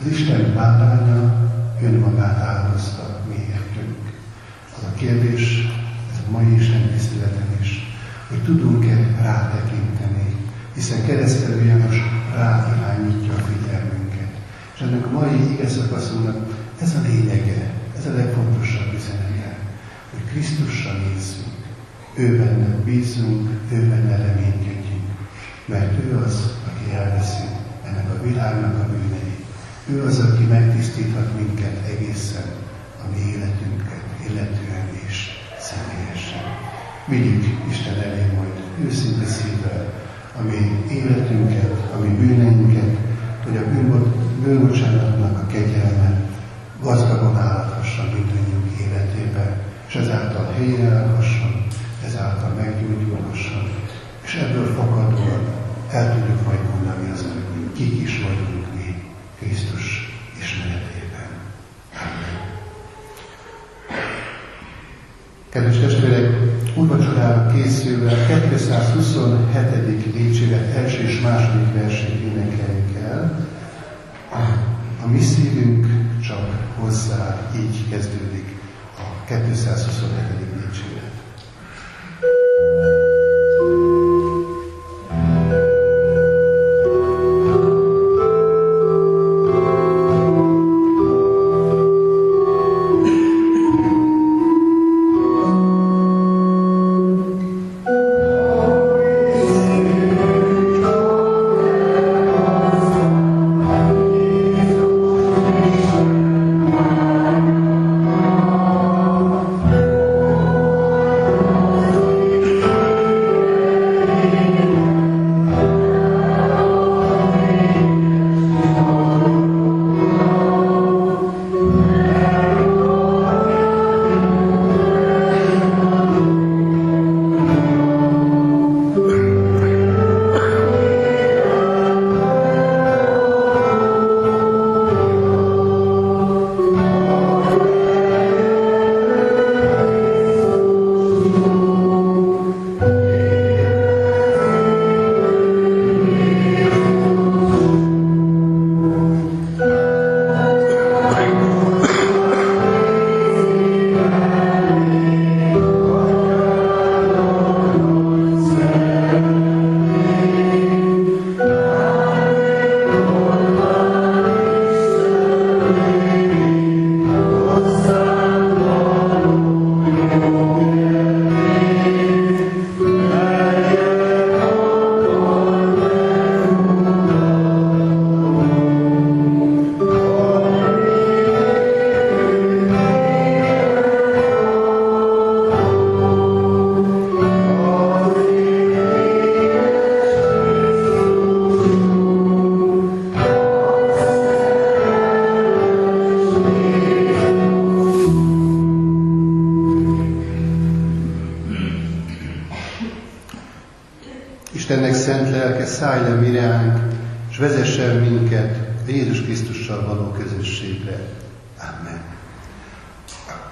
Az 0.00 0.06
Isten 0.06 0.54
báránya 0.54 1.50
önmagát 1.82 2.38
áldozta 2.38 3.20
miértünk. 3.28 3.98
Az 4.76 4.82
a 4.92 4.94
kérdés, 4.96 5.68
ez 6.12 6.18
a 6.28 6.30
mai 6.30 6.54
Isten 6.54 6.90
tiszteleten 6.92 7.56
is, 7.60 7.94
hogy 8.28 8.42
tudunk-e 8.42 8.96
rátekinteni, 9.22 9.69
hiszen 10.80 11.06
keresztelő 11.06 11.64
János 11.64 11.96
ráirányítja 12.34 13.32
a 13.32 13.44
figyelmünket. 13.50 14.30
És 14.74 14.80
ennek 14.80 15.06
a 15.06 15.10
mai 15.10 15.52
ige 15.52 15.68
szakaszunknak 15.68 16.38
ez 16.82 16.94
a 16.94 17.00
lényege, 17.08 17.70
ez 17.98 18.06
a 18.06 18.16
legfontosabb 18.16 18.92
üzenete, 18.94 19.56
hogy 20.10 20.24
Krisztusra 20.30 20.92
nézzünk, 20.92 21.58
Ő 22.14 22.36
benne 22.38 22.66
bízunk, 22.84 23.48
ő 23.72 23.88
benne 23.88 24.16
reménykedjünk, 24.16 25.08
mert 25.66 25.92
ő 26.04 26.16
az, 26.26 26.52
aki 26.68 26.94
elveszi 26.94 27.48
ennek 27.86 28.08
a 28.10 28.22
világnak 28.22 28.74
a 28.74 28.86
bűneit. 28.90 29.44
Ő 29.92 30.04
az, 30.04 30.18
aki 30.18 30.44
megtisztíthat 30.44 31.36
minket 31.36 31.76
egészen 31.92 32.48
a 33.02 33.04
mi 33.12 33.20
életünket, 33.34 34.04
illetően 34.28 34.88
és 35.06 35.28
személyesen. 35.58 36.44
Vigyük 37.08 37.44
Isten 37.70 37.94
elé 37.94 38.24
majd 38.36 38.56
őszinte 38.84 39.26
szívvel 39.26 39.99
a 40.38 40.42
mi 40.42 40.84
életünket, 40.94 41.72
a 41.94 41.98
mi 41.98 42.08
bűneinket, 42.08 42.96
hogy 43.44 43.56
a 43.56 43.68
bűnbocsánatnak 44.44 45.38
a 45.38 45.46
kegyelme 45.46 46.20
gazdagon 46.82 47.36
állhasson 47.36 48.04
mindannyiunk 48.04 48.70
életében, 48.80 49.62
és 49.88 49.94
ezáltal 49.94 50.52
helyreállhasson, 50.52 51.66
ezáltal 52.06 52.50
meggyógyulhasson, 52.56 53.70
és 54.24 54.34
ebből 54.34 54.74
fakadóan 54.74 55.42
el 55.90 56.14
tudjuk 56.14 56.46
majd 56.46 56.60
mondani 56.74 57.10
az, 57.10 57.22
hogy 57.22 57.72
kik 57.72 58.02
is 58.02 58.22
vagyunk 58.22 58.66
mi 58.74 59.02
Krisztus 59.38 60.12
ismeretében. 60.40 61.28
Amen. 61.94 62.48
Kedves 65.48 65.78
testvérek, 65.78 66.59
úrvacsorára 66.80 67.52
készülve 67.54 68.26
227. 68.50 70.12
dicséret 70.12 70.76
első 70.76 71.02
és 71.02 71.20
második 71.20 71.72
versét 71.74 72.20
énekeljük 72.22 72.96
el. 73.04 73.48
A 75.04 75.06
mi 75.08 75.20
szívünk 75.20 75.86
csak 76.26 76.48
hozzá 76.78 77.50
így 77.56 77.88
kezdődik 77.90 78.58
a 78.98 79.24
227. 79.26 80.49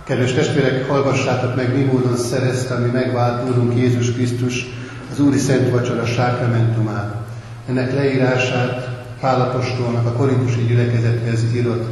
Kedves 0.09 0.33
testvérek, 0.33 0.89
hallgassátok 0.89 1.57
meg, 1.57 1.77
mi 1.77 1.83
módon 1.83 2.17
szerezte 2.17 2.79
mi 2.79 2.91
megvált 2.91 3.49
Úrunk 3.49 3.77
Jézus 3.77 4.13
Krisztus 4.13 4.67
az 5.13 5.21
Úri 5.21 5.39
Szent 5.39 5.71
Vacsora 5.71 6.07
sákramentumát. 6.07 7.15
Ennek 7.69 7.95
leírását 7.95 8.89
Pálapostolnak 9.21 10.07
a 10.07 10.13
korintusi 10.13 10.65
gyülekezethez 10.67 11.55
írott 11.55 11.87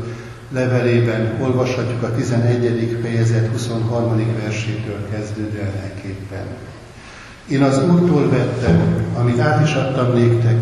levelében 0.53 1.39
olvashatjuk 1.43 2.03
a 2.03 2.15
11. 2.15 2.99
fejezet 3.03 3.51
23. 3.53 4.37
versétől 4.43 5.09
kezdődően 5.11 5.73
elképpen. 5.83 6.47
Én 7.49 7.63
az 7.63 7.85
Úrtól 7.85 8.29
vettem, 8.29 9.07
amit 9.19 9.41
át 9.41 9.67
is 9.67 9.75
adtam 9.75 10.13
néktek, 10.13 10.57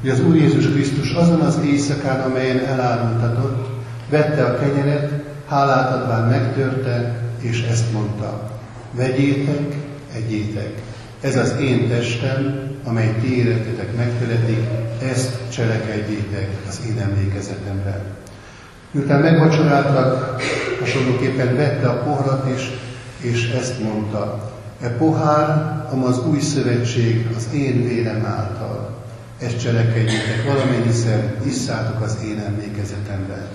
hogy 0.00 0.10
az 0.10 0.20
Úr 0.20 0.36
Jézus 0.36 0.66
Krisztus 0.66 1.12
azon 1.12 1.40
az 1.40 1.58
éjszakán, 1.64 2.20
amelyen 2.20 2.58
elárultatott, 2.58 3.68
vette 4.10 4.44
a 4.44 4.58
kenyeret, 4.58 5.09
hálát 5.50 5.92
adván 5.92 6.28
megtörte, 6.28 7.22
és 7.38 7.62
ezt 7.70 7.92
mondta. 7.92 8.50
Vegyétek, 8.92 9.76
egyétek. 10.14 10.82
Ez 11.20 11.36
az 11.36 11.54
én 11.60 11.88
testem, 11.88 12.68
amely 12.84 13.14
ti 13.20 13.38
életetek 13.38 13.96
megteletik, 13.96 14.58
ezt 15.10 15.50
cselekedjétek 15.52 16.48
az 16.68 16.80
én 16.88 17.00
emlékezetemre. 17.00 18.00
Miután 18.90 19.20
megvacsoráltak, 19.20 20.40
hasonlóképpen 20.80 21.56
vette 21.56 21.88
a 21.88 22.02
pohrat 22.02 22.48
is, 22.56 22.70
és 23.20 23.50
ezt 23.60 23.82
mondta. 23.82 24.50
E 24.82 24.88
pohár, 24.88 25.76
am 25.92 26.04
az 26.04 26.26
új 26.26 26.40
szövetség 26.40 27.26
az 27.36 27.48
én 27.54 27.84
vérem 27.88 28.24
által. 28.24 28.98
Ezt 29.38 29.60
cselekedjétek, 29.60 30.44
valamennyiszer 30.46 31.34
isszátok 31.46 32.02
az 32.02 32.18
én 32.24 32.42
emlékezetemben. 32.46 33.46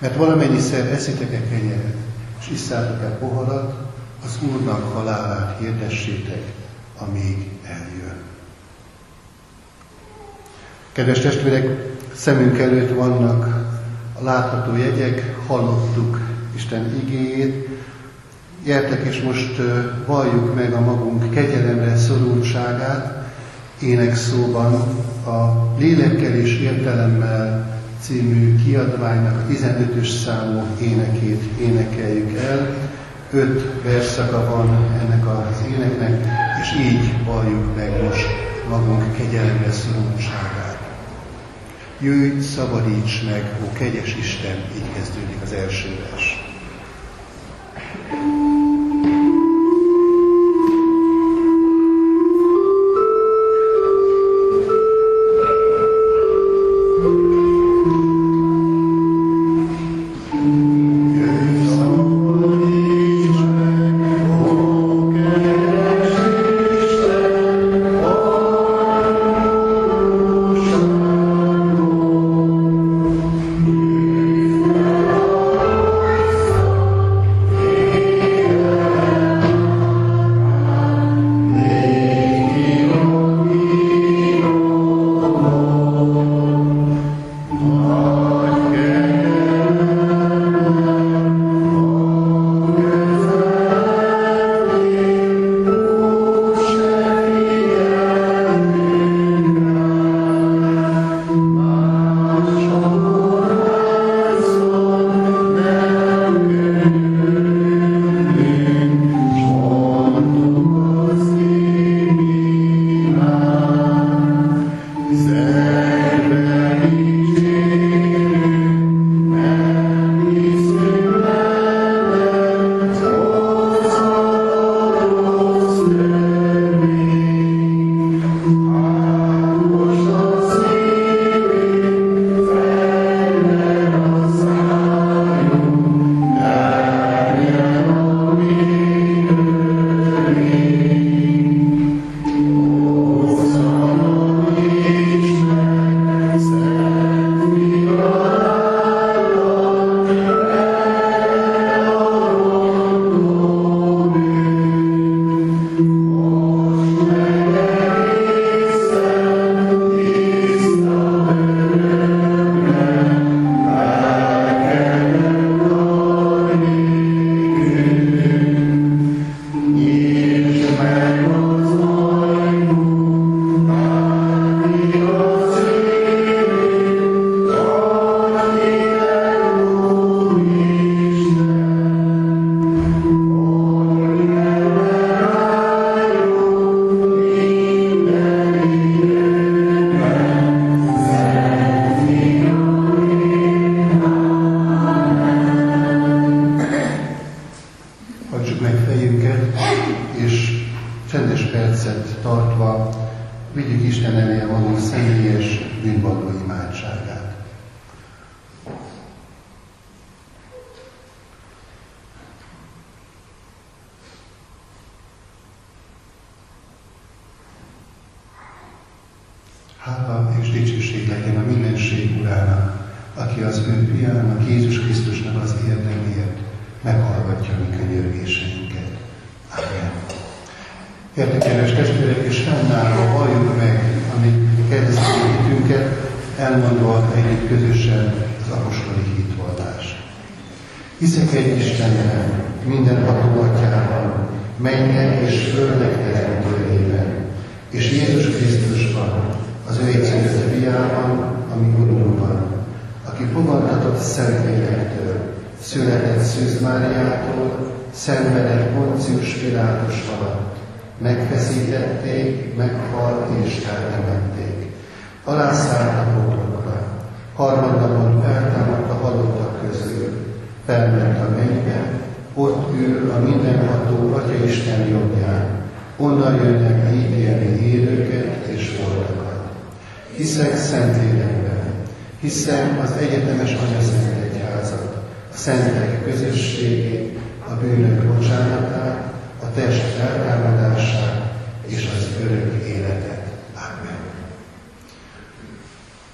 Mert 0.00 0.16
valamennyiszer 0.16 0.92
eszitek 0.92 1.32
e 1.32 1.48
kenyeret, 1.48 1.96
és 2.40 2.50
isszátok 2.52 3.02
e 3.02 3.06
poharat, 3.06 3.74
az 4.24 4.38
Úrnak 4.52 4.92
halálát 4.92 5.58
hirdessétek, 5.58 6.42
amíg 6.98 7.50
eljön. 7.64 8.16
Kedves 10.92 11.18
testvérek, 11.18 11.94
szemünk 12.14 12.58
előtt 12.58 12.94
vannak 12.94 13.68
a 14.20 14.24
látható 14.24 14.76
jegyek, 14.76 15.36
hallottuk 15.46 16.20
Isten 16.54 16.94
igéjét, 17.02 17.68
Gyertek 18.64 19.04
és 19.04 19.22
most 19.22 19.60
valljuk 20.06 20.54
meg 20.54 20.72
a 20.72 20.80
magunk 20.80 21.30
kegyelemre 21.30 21.96
szorultságát, 21.96 23.32
énekszóban 23.80 24.72
a 25.26 25.68
Lélekkel 25.78 26.34
és 26.34 26.58
Értelemmel 26.58 27.69
című 28.00 28.56
kiadványnak 28.64 29.40
a 29.40 29.52
15-ös 29.52 30.08
számú 30.24 30.62
énekét 30.82 31.42
énekeljük 31.60 32.38
el. 32.38 32.74
Öt 33.32 33.82
verszaka 33.82 34.50
van 34.50 34.98
ennek 35.00 35.26
az 35.26 35.64
éneknek, 35.72 36.26
és 36.62 36.72
így 36.80 37.24
valljuk 37.24 37.76
meg 37.76 38.02
most 38.02 38.26
magunk 38.68 39.16
kegyelemre 39.16 39.72
szorultságát. 39.72 40.78
Jöjj, 42.00 42.40
szabadíts 42.40 43.24
meg, 43.24 43.56
ó 43.64 43.72
kegyes 43.72 44.16
Isten, 44.16 44.56
így 44.76 44.92
kezdődik 44.94 45.36
az 45.42 45.52
első 45.52 45.88
vers. 46.10 46.48
thank 48.10 48.22
you 48.22 48.49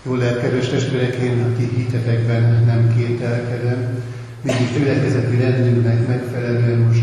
Jó 0.06 0.14
lelkedős 0.14 0.68
testvérek, 0.68 1.14
én, 1.14 1.42
aki 1.52 1.70
hitetekben 1.76 2.64
nem 2.64 2.94
kételkedem, 2.96 4.02
mindig 4.42 4.72
gyülekezeti 4.76 5.36
rendünknek 5.36 6.06
megfelelően 6.08 6.78
most 6.78 7.02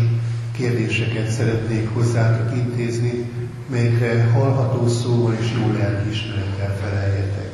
kérdéseket 0.56 1.30
szeretnék 1.30 1.88
hozzátok 1.92 2.56
intézni, 2.56 3.24
melyekre 3.70 4.24
hallható 4.32 4.88
szóval 4.88 5.36
és 5.40 5.46
jó 5.60 5.72
lelkiismerettel 5.78 6.76
feleljetek. 6.82 7.50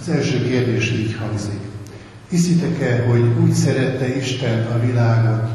Az 0.00 0.08
első 0.08 0.48
kérdés 0.48 0.90
így 0.90 1.14
hangzik. 1.14 1.60
Hiszitek-e, 2.28 3.04
hogy 3.08 3.22
úgy 3.42 3.52
szerette 3.52 4.16
Isten 4.16 4.66
a 4.66 4.86
világot, 4.86 5.48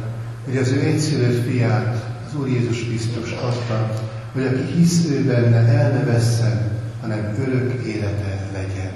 hogy 0.46 0.58
az 0.58 0.72
ő 0.72 0.80
egyszülött 0.80 1.50
fiát, 1.50 2.06
az 2.28 2.40
Úr 2.40 2.48
Jézus 2.48 2.84
Krisztus 2.84 3.32
adta, 3.32 3.94
hogy 4.34 4.44
aki 4.44 4.74
hisz 4.76 5.06
ő 5.10 5.24
benne, 5.24 5.58
el 5.58 5.92
ne 5.92 6.04
vesszen, 6.04 6.72
hanem 7.02 7.36
örök 7.48 7.84
élete 7.86 8.50
legyen. 8.54 8.89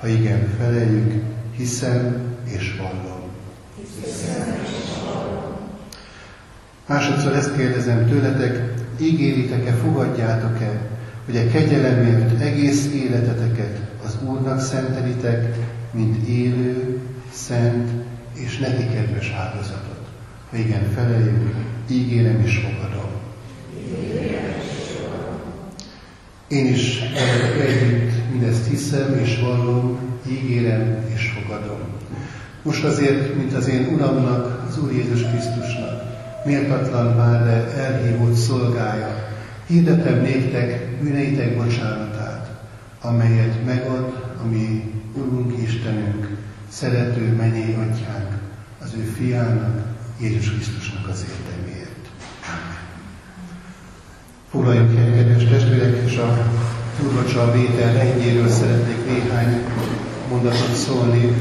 Ha 0.00 0.08
igen, 0.08 0.48
feleljük, 0.58 1.22
hiszem 1.56 2.20
és 2.44 2.76
vallom. 2.78 3.20
Másodszor 6.86 7.32
ezt 7.32 7.56
kérdezem 7.56 8.08
tőletek, 8.08 8.74
ígéritek-e, 9.00 9.72
fogadjátok-e, 9.72 10.80
hogy 11.24 11.36
a 11.36 11.50
kegyelemért 11.50 12.40
egész 12.40 12.92
életeteket 12.94 13.80
az 14.04 14.16
Úrnak 14.24 14.60
szentelitek, 14.60 15.56
mint 15.90 16.28
élő, 16.28 17.00
szent 17.32 17.90
és 18.34 18.58
neki 18.58 18.86
kedves 18.94 19.30
áldozatot. 19.30 20.06
Ha 20.50 20.56
igen, 20.56 20.90
feleljük, 20.94 21.54
ígérem 21.90 22.40
és 22.44 22.56
fogadom. 22.56 23.10
Én 26.48 26.66
is 26.66 27.00
együtt 27.58 28.15
mindezt 28.36 28.68
hiszem 28.68 29.18
és 29.22 29.38
vallom, 29.38 29.98
ígérem 30.28 31.04
és 31.14 31.30
fogadom. 31.30 31.78
Most 32.62 32.84
azért, 32.84 33.36
mint 33.36 33.54
az 33.54 33.68
én 33.68 33.88
Uramnak, 33.94 34.64
az 34.68 34.78
Úr 34.78 34.92
Jézus 34.92 35.22
Krisztusnak, 35.22 36.02
méltatlan 36.44 37.16
már, 37.16 37.44
de 37.44 37.74
elhívott 37.76 38.34
szolgája, 38.34 39.28
hirdetem 39.66 40.20
néktek 40.20 40.98
bűneitek 41.00 41.56
bocsánatát, 41.56 42.50
amelyet 43.00 43.64
megad 43.64 44.34
a 44.44 44.46
mi 44.46 44.92
Urunk 45.14 45.62
Istenünk, 45.62 46.36
szerető 46.68 47.34
mennyei 47.36 47.72
atyánk, 47.72 48.38
az 48.82 48.92
ő 48.98 49.02
fiának, 49.02 49.84
Jézus 50.20 50.50
Krisztusnak 50.50 51.08
az 51.08 51.24
érdeméért. 51.28 52.08
Amen. 52.44 52.76
Foglaljunk 54.50 54.98
el, 54.98 55.14
kedves 55.14 55.44
testvérek, 55.44 56.02
és 56.06 56.16
a 56.16 56.36
Úrvacsa 57.04 57.52
vétel 57.52 57.92
rendjéről 57.92 58.48
szeretnék 58.48 59.06
néhány 59.06 59.64
mondatot 60.30 60.74
szólni. 60.74 61.32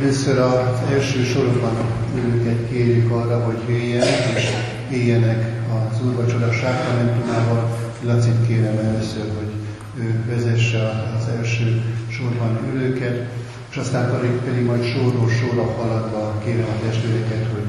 Először 0.00 0.38
az 0.38 0.90
első 0.92 1.24
sorokban 1.24 1.76
őket 2.14 2.68
kérjük 2.70 3.10
arra, 3.10 3.44
hogy 3.44 3.58
jöjjenek, 3.68 4.36
és 4.36 4.50
éljenek 4.90 5.62
az 5.74 6.06
úrvacsora 6.06 6.52
sákramentumával. 6.52 7.78
Lacit 8.04 8.46
kérem 8.46 8.78
először, 8.78 9.24
hogy 9.38 9.52
ő 9.98 10.24
vezesse 10.28 10.78
az 11.18 11.28
első 11.36 11.82
sorban 12.08 12.58
ülőket, 12.74 13.32
és 13.70 13.76
aztán 13.76 14.10
pedig, 14.10 14.30
pedig 14.30 14.64
majd 14.64 14.84
sorról 14.84 15.28
sorra 15.28 15.64
haladva 15.64 16.40
kérem 16.44 16.66
a 16.68 16.86
testvéreket, 16.86 17.46
hogy 17.52 17.66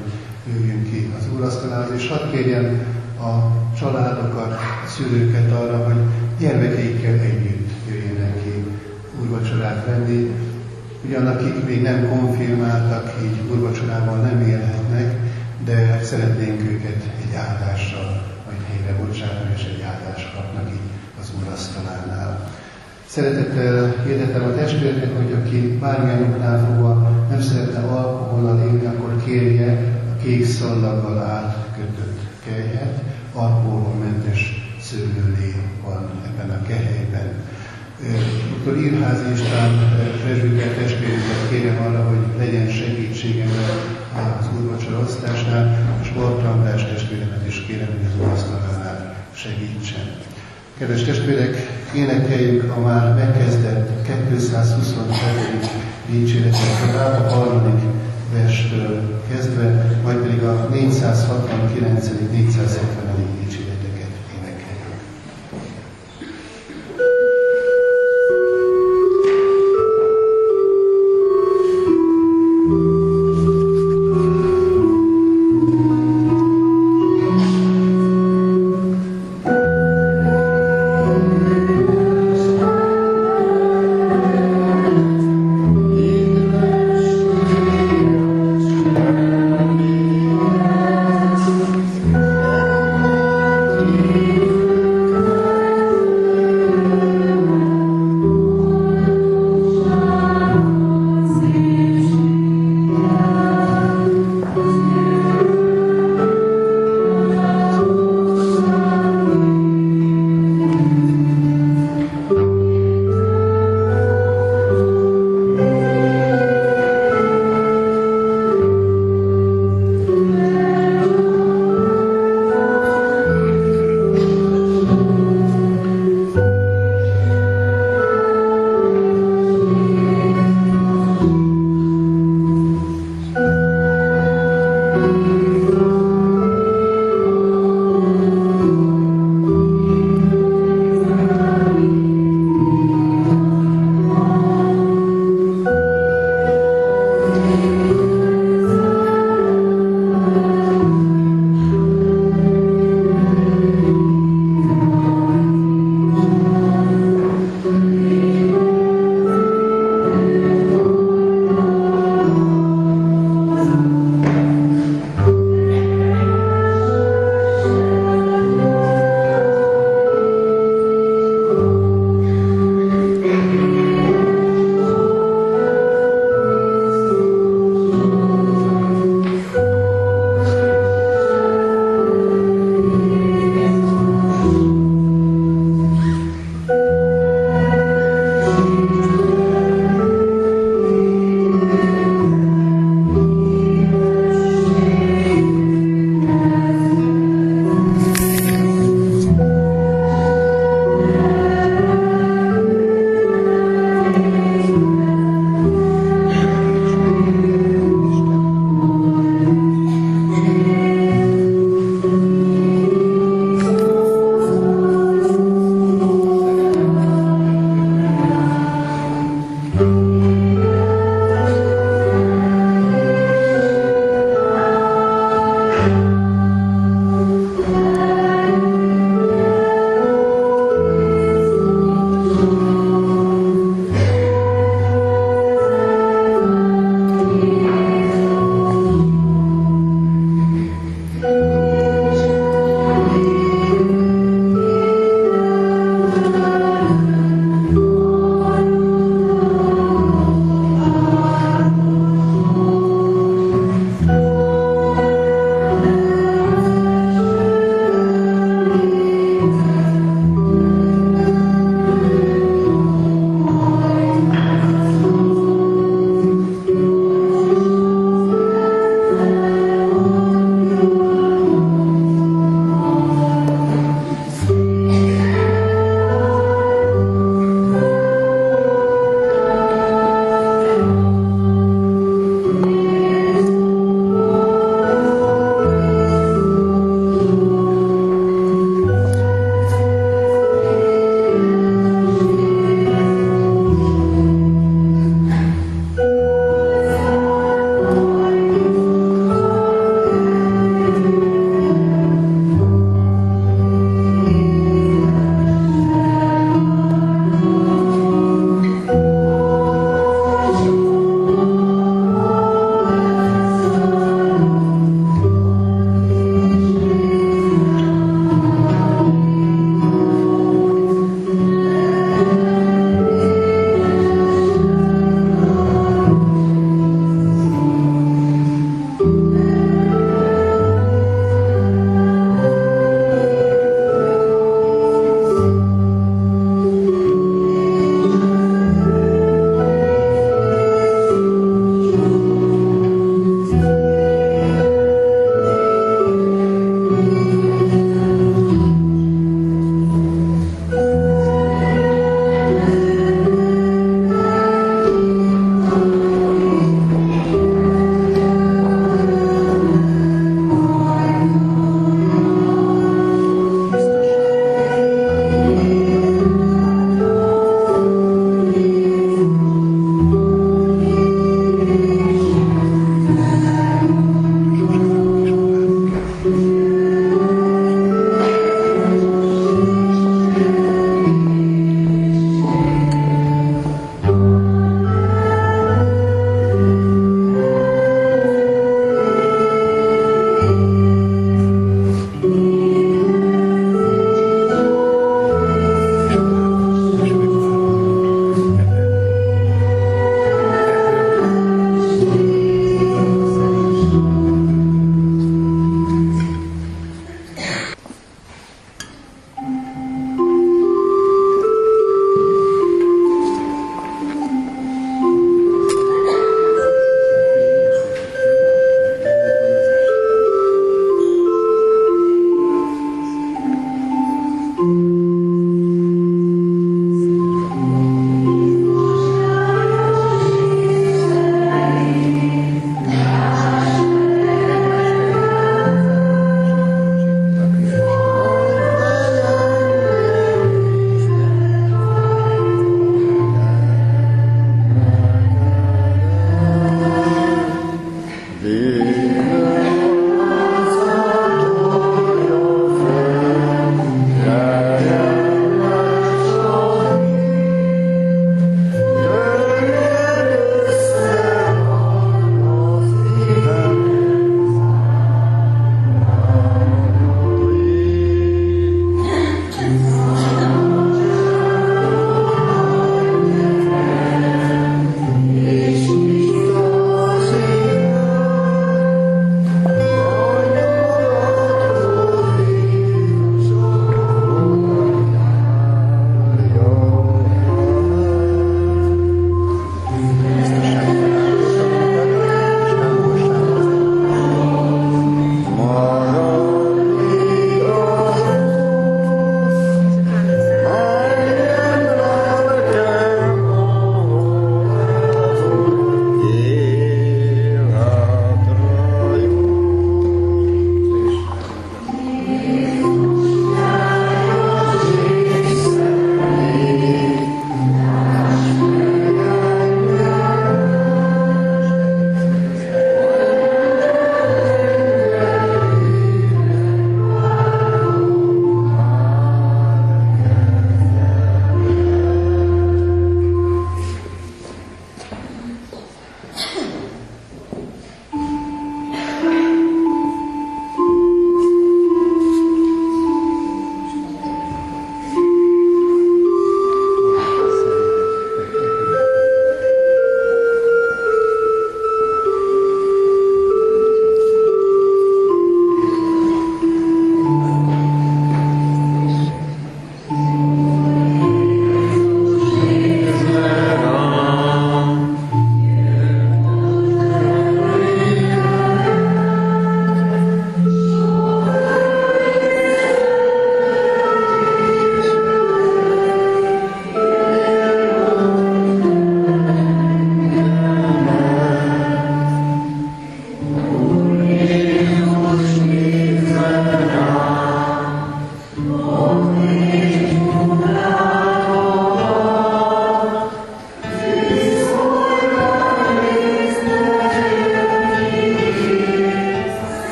jöjjünk 0.54 0.92
ki 0.92 1.12
az 1.18 1.26
úrasztalához, 1.36 1.94
és 1.96 2.08
hadd 2.08 2.32
kérjem 2.32 2.86
a 3.20 3.52
családokat, 3.80 4.52
a 4.86 4.88
szülőket 4.88 5.52
arra, 5.52 5.78
hogy 5.86 6.02
gyermekeikkel 6.40 7.20
együtt 7.20 7.70
jöjjenek 7.90 8.44
ki 8.44 8.66
úrvacsorát 9.22 9.86
venni, 9.86 10.32
Ugyan 11.06 11.28
akik 11.28 11.66
még 11.66 11.82
nem 11.82 12.10
konfirmáltak, 12.10 13.14
így 13.24 13.52
urvacsorával 13.52 14.18
nem 14.18 14.42
élhetnek, 14.42 15.16
de 15.66 16.00
szeretnénk 16.04 16.62
őket 16.62 17.04
egy 17.22 17.36
áldással, 17.36 18.24
vagy 18.46 18.56
helyre 18.68 19.06
bocsátani, 19.06 19.54
és 19.56 19.64
egy 19.64 19.82
áldást 19.82 20.34
kapnak 20.36 20.70
így 20.72 20.90
az 21.22 21.32
úrasztalánál. 21.40 22.50
Szeretettel 23.08 23.96
hirdetem 24.06 24.44
a 24.44 24.56
testvéreket, 24.56 25.16
hogy 25.16 25.32
aki 25.32 25.78
bármilyen 25.78 26.24
oknál 26.24 26.66
fogva 26.66 27.12
nem 27.30 27.42
szeretne 27.42 27.80
alkohollal 27.80 28.60
élni, 28.60 28.86
akkor 28.86 29.24
kérje 29.26 29.72
a 30.14 30.24
kék 30.24 30.46
szallaggal 30.46 31.18
átkötött 31.18 32.20
kelyhet, 32.46 33.03
alkoholmentes 33.34 34.42
szőlőlé 34.82 35.56
van 35.84 36.10
ebben 36.26 36.50
a 36.50 36.68
kehelyben 36.68 37.34
Dr. 38.02 38.78
Írházi 38.78 39.32
István 39.34 39.72
presbiter 40.24 40.68
testvérünket 40.68 41.50
kérem 41.50 41.78
arra, 41.88 42.10
hogy 42.10 42.38
legyen 42.38 42.70
segítségem 42.70 43.50
az 44.40 44.50
úrvacsora 44.58 45.00
osztásnál, 45.00 45.98
és 46.02 46.10
Bort 46.10 46.46
András 46.46 46.86
testvéremet 46.86 47.48
is 47.48 47.64
kérem, 47.68 47.88
hogy 47.88 48.06
az 48.06 48.26
úrasztalánál 48.26 49.16
segítsen. 49.34 50.12
Kedves 50.78 51.04
testvérek, 51.04 51.56
énekeljük 51.96 52.76
a 52.76 52.80
már 52.80 53.14
megkezdett 53.16 54.08
227. 54.28 55.16
dicséretet 56.10 57.26
a 57.26 57.30
harmadik 57.30 57.90
verstől 58.34 59.22
kezdve, 59.30 59.98
majd 60.04 60.18
pedig 60.18 60.44
a 60.44 60.68
469. 60.72 62.08
470. 62.32 63.26
dicséret. 63.40 63.73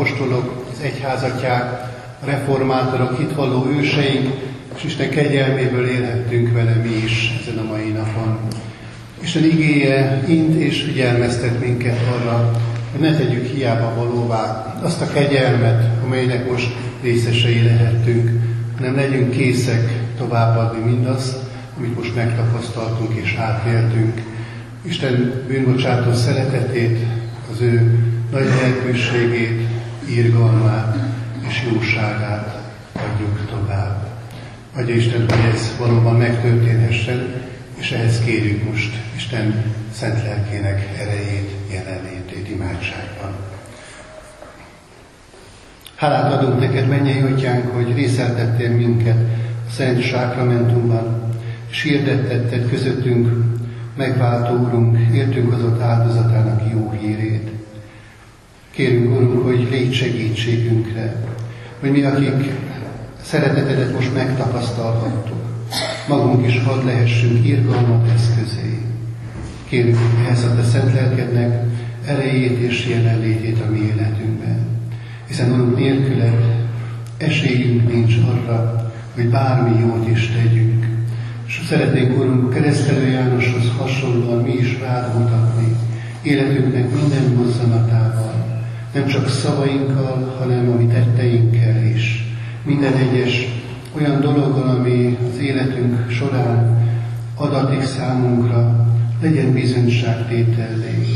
Apostolok, 0.00 0.64
az 0.72 0.80
egyházatják, 0.82 1.88
a 2.22 2.26
reformátorok, 2.26 3.18
hitvalló 3.18 3.66
őseink, 3.66 4.34
és 4.76 4.84
Isten 4.84 5.10
kegyelméből 5.10 5.88
élhettünk 5.88 6.52
vele 6.52 6.74
mi 6.74 6.90
is 7.04 7.34
ezen 7.40 7.58
a 7.58 7.72
mai 7.72 7.88
napon. 7.88 8.38
Isten 9.22 9.44
igéje 9.44 10.22
int 10.28 10.60
és 10.60 10.82
figyelmeztet 10.82 11.60
minket 11.60 11.98
arra, 12.16 12.50
hogy 12.90 13.00
ne 13.00 13.16
tegyük 13.16 13.46
hiába 13.46 13.94
valóvá 13.96 14.74
azt 14.82 15.00
a 15.00 15.12
kegyelmet, 15.12 15.84
amelynek 16.04 16.50
most 16.50 16.76
részesei 17.02 17.62
lehettünk, 17.62 18.30
hanem 18.76 18.94
legyünk 18.94 19.30
készek 19.30 19.92
továbbadni 20.18 20.90
mindazt, 20.90 21.36
amit 21.78 21.96
most 21.96 22.14
megtapasztaltunk 22.14 23.14
és 23.14 23.36
átéltünk. 23.36 24.22
Isten 24.82 25.44
bűnbocsátó 25.46 26.12
szeretetét, 26.12 26.98
az 27.52 27.60
ő 27.60 27.98
nagy 28.32 28.44
lehetőségét, 28.44 29.69
írgalmát 30.10 30.96
és 31.48 31.66
jóságát 31.72 32.60
adjuk 32.92 33.46
tovább. 33.50 34.08
Adja 34.76 34.94
Isten, 34.94 35.20
hogy 35.20 35.54
ez 35.54 35.74
valóban 35.78 36.16
megtörténhessen, 36.16 37.42
és 37.74 37.90
ehhez 37.90 38.20
kérjük 38.24 38.64
most 38.70 38.94
Isten 39.16 39.64
szent 39.92 40.22
lelkének 40.22 40.88
erejét, 40.98 41.50
jelenlétét 41.72 42.48
imádságban. 42.48 43.30
Hálát 45.94 46.32
adunk 46.32 46.60
neked, 46.60 46.88
mennyei 46.88 47.20
atyánk, 47.20 47.74
hogy 47.74 47.94
részeltettél 47.94 48.70
minket 48.70 49.18
a 49.66 49.70
Szent 49.70 50.02
Sákramentumban, 50.02 51.30
és 51.70 51.82
hirdettetted 51.82 52.68
közöttünk 52.68 53.28
megváltó 53.96 54.54
Urunk, 54.54 54.98
értünk 55.14 55.52
ott 55.52 55.80
áldozatának 55.80 56.62
jó 56.72 56.92
hírét. 57.00 57.59
Kérünk, 58.80 59.16
Urunk, 59.16 59.44
hogy 59.44 59.68
légy 59.70 59.92
segítségünkre, 59.92 61.16
hogy 61.80 61.90
mi, 61.90 62.02
akik 62.02 62.52
szeretetedet 63.22 63.92
most 63.92 64.14
megtapasztalhattuk, 64.14 65.42
magunk 66.08 66.46
is 66.46 66.62
hadd 66.62 66.84
lehessünk 66.84 67.46
irgalmat 67.46 68.08
eszközé. 68.14 68.78
Kérünk 69.68 69.98
ehhez 70.24 70.44
a 70.44 70.54
te 70.54 70.62
szent 70.62 70.94
lelkednek 70.94 71.64
erejét 72.06 72.58
és 72.58 72.86
jelenlétét 72.88 73.60
a 73.60 73.70
mi 73.70 73.78
életünkben. 73.78 74.66
Hiszen 75.26 75.52
Urunk 75.52 75.76
nélküled 75.76 76.68
esélyünk 77.16 77.92
nincs 77.92 78.14
arra, 78.28 78.92
hogy 79.14 79.28
bármi 79.28 79.80
jót 79.80 80.08
is 80.08 80.28
tegyünk. 80.28 80.86
És 81.46 81.60
szeretnénk, 81.68 82.18
Urunk, 82.18 82.52
keresztelő 82.52 83.06
Jánoshoz 83.06 83.72
hasonlóan 83.78 84.42
mi 84.42 84.52
is 84.52 84.78
rád 84.78 85.18
mutatni, 85.18 85.76
életünknek 86.22 86.90
minden 86.94 87.32
mozzanatával, 87.36 88.29
nem 88.92 89.06
csak 89.06 89.28
szavainkkal, 89.28 90.36
hanem 90.38 90.70
a 90.70 90.76
mi 90.76 90.86
tetteinkkel 90.86 91.84
is. 91.94 92.34
Minden 92.62 92.92
egyes 92.92 93.46
olyan 93.96 94.20
dologgal, 94.20 94.68
ami 94.68 95.18
az 95.32 95.38
életünk 95.38 96.10
során 96.10 96.88
adatik 97.34 97.82
számunkra, 97.82 98.86
legyen 99.22 99.52
bizonyságtétellé. 99.52 101.06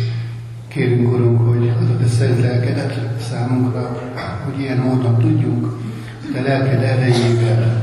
Kérünk, 0.68 1.12
Urunk, 1.12 1.48
hogy 1.48 1.72
adott 1.80 2.02
a 2.04 2.08
szent 2.08 2.40
lelkedet 2.40 3.20
számunkra, 3.30 4.12
hogy 4.44 4.60
ilyen 4.60 4.78
módon 4.78 5.18
tudjunk 5.18 5.82
de 6.34 6.42
lelked 6.42 6.82
erejével 6.82 7.82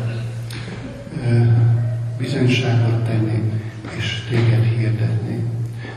bizonyságot 2.17 3.03
tenni, 3.03 3.51
és 3.97 4.23
téged 4.29 4.63
hirdetni. 4.63 5.43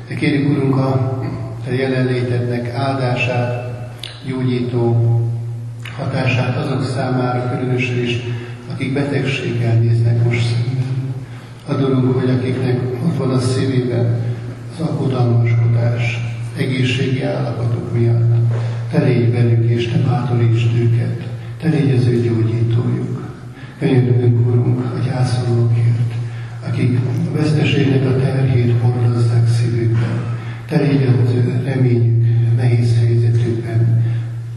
De 0.08 0.14
kérjük, 0.14 0.50
Urunk, 0.50 0.76
a 0.76 1.22
Te 1.64 1.74
jelenlétednek 1.74 2.74
áldását, 2.74 3.63
gyógyító 4.26 5.20
hatását 5.96 6.56
azok 6.56 6.84
számára 6.84 7.56
különösen 7.56 7.98
is, 7.98 8.20
akik 8.72 8.92
betegséggel 8.92 9.74
néznek 9.74 10.24
most 10.24 10.40
szemben. 10.40 11.14
Adorunk, 11.66 12.20
hogy 12.20 12.30
akiknek 12.30 12.80
ott 13.04 13.16
van 13.16 13.30
a 13.30 13.40
szívében 13.40 14.20
az 14.72 14.86
aggodalmaskodás, 14.86 16.20
egészségi 16.56 17.22
állapotok 17.22 17.98
miatt, 17.98 18.34
te 18.90 19.02
légy 19.02 19.32
velük 19.32 19.70
és 19.70 19.88
te 19.88 19.98
bátorítsd 19.98 20.76
őket, 20.76 21.32
Te 21.64 21.70
légy 21.70 21.90
az 21.98 22.06
ő 22.06 22.22
gyógyítójuk. 22.22 23.32
Könyörülünk, 23.78 24.46
Urunk, 24.46 24.80
a 24.80 24.98
gyászolókért, 25.04 26.14
akik 26.68 26.98
a 26.98 27.36
veszteségnek 27.36 28.06
a 28.06 28.16
terhét 28.16 28.74
hordozzák 28.80 29.48
szívükben. 29.48 30.22
Te 30.68 30.80
légy 30.80 31.08
az 31.24 31.32
ő 31.34 31.62
reményük 31.64 32.26
nehéz 32.56 32.96
helyzetükben, 32.98 33.23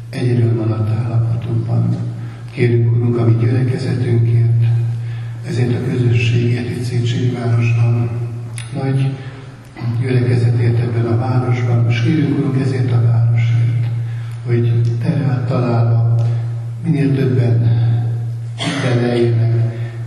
egyedül 0.09 0.53
maradt 0.53 0.89
állapotunkban. 0.89 1.95
Kérünk, 2.51 2.95
Urunk, 2.95 3.17
a 3.17 3.25
mi 3.25 3.35
gyülekezetünkért, 3.39 4.63
ezért 5.47 5.73
a 5.73 5.91
közösségért 5.91 6.69
itt 6.69 6.83
Széchenyi 6.83 7.31
nagy 8.73 9.11
gyülekezetért 10.01 10.79
ebben 10.79 11.05
a 11.05 11.17
városban. 11.17 11.83
Most 11.83 12.03
kérünk, 12.03 12.37
Urunk, 12.37 12.61
ezért 12.61 12.91
a 12.91 13.01
városért, 13.01 13.87
hogy 14.45 14.81
Te 15.01 15.43
találva 15.47 16.15
minél 16.83 17.15
többen 17.15 17.61
ide 18.57 19.01
lejjenek, 19.01 19.53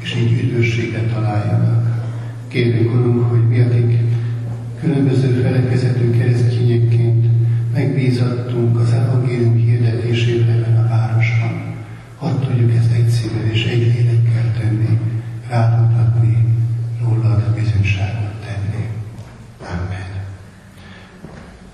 és 0.02 0.16
így 0.16 0.42
üdvösséget 0.42 1.12
találjanak. 1.12 2.04
Kérünk, 2.48 2.94
Urunk, 2.94 3.30
hogy 3.30 3.48
mi, 3.48 3.60
akik 3.60 3.98
különböző 4.80 5.28
felekezetű 5.42 6.10
keresztényekként 6.10 7.29
megbízattunk 7.72 8.80
az 8.80 8.92
evangélium 8.92 9.54
hirdetésére 9.54 10.52
ebben 10.52 10.84
a 10.84 10.88
városban, 10.88 11.74
hadd 12.18 12.40
tudjuk 12.40 12.72
ezt 12.78 12.92
egy 12.92 13.08
szívvel 13.08 13.50
és 13.52 13.64
egy 13.64 13.78
lélekkel 13.78 14.52
tenni, 14.60 14.98
rámutatni, 15.48 16.54
rólad 17.02 17.54
bizonyságot 17.54 18.34
tenni. 18.46 18.86
Amen. 19.60 20.08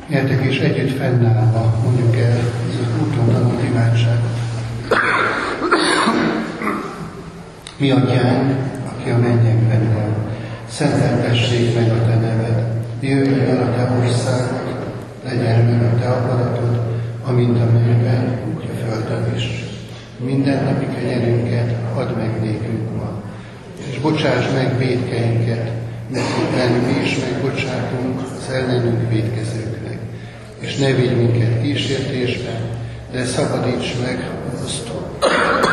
Gyertek 0.08 0.44
és 0.44 0.58
együtt 0.58 0.96
fennállva 0.96 1.80
mondjuk 1.84 2.16
el 2.16 2.38
az 2.68 3.02
úton 3.02 3.32
tanult 3.32 3.64
imádságot. 3.64 4.44
Mi 7.76 7.90
atyánk, 7.90 8.54
aki 8.84 9.10
a 9.10 9.18
mennyekben 9.18 9.92
van, 9.94 10.14
szenteltessék 10.68 11.74
meg 11.74 11.90
a 11.90 12.06
te 12.06 12.14
neved, 12.14 12.64
jöjjön 13.00 13.40
el 13.40 13.62
a 13.62 13.74
te 13.76 13.92
országod, 13.98 14.65
legyen 15.36 15.64
meg 15.64 15.92
a 15.92 15.98
te 15.98 16.08
akaratod, 16.08 16.80
amint 17.26 17.60
a 17.60 17.64
mennyben, 17.72 18.38
úgy 18.54 18.70
a 18.70 18.86
földön 18.86 19.34
is. 19.36 19.64
Minden 20.24 20.64
napi 20.64 20.86
kenyerünket 20.94 21.74
add 21.94 22.16
meg 22.16 22.40
nékünk 22.40 22.96
ma, 22.96 23.22
és 23.90 23.98
bocsáss 23.98 24.52
meg 24.54 24.78
védkeinket, 24.78 25.70
mert 26.56 26.86
mi 26.86 27.02
is 27.04 27.18
megbocsátunk 27.18 28.20
az 28.20 28.54
ellenünk 28.54 29.10
védkezőknek. 29.10 29.98
És 30.58 30.76
ne 30.76 30.92
vigy 30.92 31.16
minket 31.16 31.62
kísértésbe, 31.62 32.60
de 33.12 33.24
szabadíts 33.24 33.94
meg 34.02 34.30
azt, 34.64 34.90
mindörökké. 35.20 35.65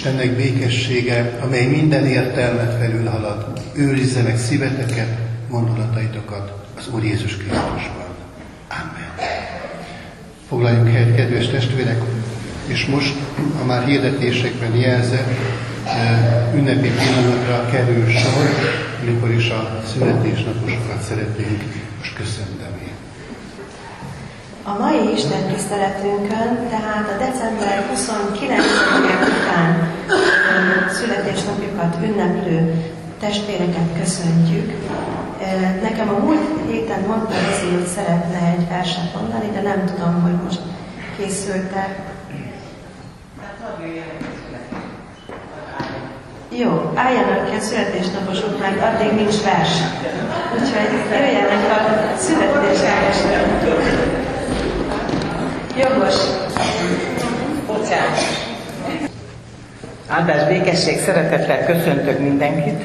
Istennek 0.00 0.36
békessége, 0.36 1.38
amely 1.42 1.66
minden 1.66 2.06
értelmet 2.06 2.78
felülhalad, 2.78 3.60
őrizze 3.74 4.22
meg 4.22 4.38
szíveteket, 4.38 5.18
gondolataitokat 5.48 6.52
az 6.78 6.88
Úr 6.94 7.04
Jézus 7.04 7.36
Krisztusban. 7.36 8.08
Amen. 8.68 9.28
Foglaljunk 10.48 10.88
helyet, 10.88 11.14
kedves 11.14 11.48
testvérek, 11.48 12.02
és 12.66 12.86
most 12.86 13.14
a 13.62 13.64
már 13.64 13.84
hirdetésekben 13.84 14.76
jelzett 14.76 15.28
eh, 15.84 16.54
ünnepi 16.54 16.88
pillanatra 16.88 17.68
kerül 17.70 18.08
sor, 18.08 18.48
amikor 19.02 19.30
is 19.30 19.48
a 19.48 19.82
születésnaposokat 19.92 21.02
szeretnénk 21.02 21.62
most 21.98 22.14
köszönteni. 22.14 22.59
A 24.70 24.78
mai 24.78 25.12
Isten 25.12 25.46
tiszteletünkön, 25.52 26.68
tehát 26.68 27.06
a 27.14 27.16
december 27.18 27.90
29-e 27.94 28.58
után 29.38 29.92
születésnapjukat 30.92 31.96
ünneplő 32.02 32.84
testvéreket 33.20 33.88
köszöntjük. 33.98 34.72
Nekem 35.82 36.08
a 36.08 36.18
múlt 36.24 36.70
héten 36.70 37.00
mondta 37.06 37.34
Rozi, 37.34 37.74
hogy 37.74 37.86
szeretne 37.86 38.38
egy 38.56 38.68
verset 38.68 39.14
mondani, 39.14 39.50
de 39.54 39.60
nem 39.60 39.86
tudom, 39.86 40.22
hogy 40.22 40.36
most 40.44 40.60
készült-e. 41.16 41.88
Jó, 46.48 46.92
álljanak 46.94 47.50
ki 47.50 47.56
a 47.56 47.60
születésnaposok, 47.60 48.60
mert 48.60 48.82
addig 48.82 49.12
nincs 49.12 49.42
vers. 49.42 49.72
Úgyhogy 50.52 50.90
jöjjenek 51.10 51.70
a 51.70 52.18
születésnaposok. 52.18 54.19
Jogos. 55.80 56.14
Bocsánat. 57.66 58.18
Áldás 60.08 60.44
békesség, 60.48 61.00
szeretettel 61.00 61.64
köszöntök 61.64 62.18
mindenkit. 62.18 62.84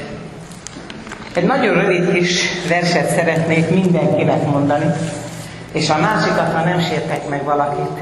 Egy 1.34 1.44
nagyon 1.44 1.74
rövid 1.74 2.12
kis 2.12 2.48
verset 2.68 3.08
szeretnék 3.08 3.70
mindenkinek 3.70 4.46
mondani, 4.46 4.84
és 5.72 5.90
a 5.90 5.98
másikat, 5.98 6.52
ha 6.52 6.64
nem 6.64 6.80
sértek 6.80 7.28
meg 7.28 7.44
valakit, 7.44 7.98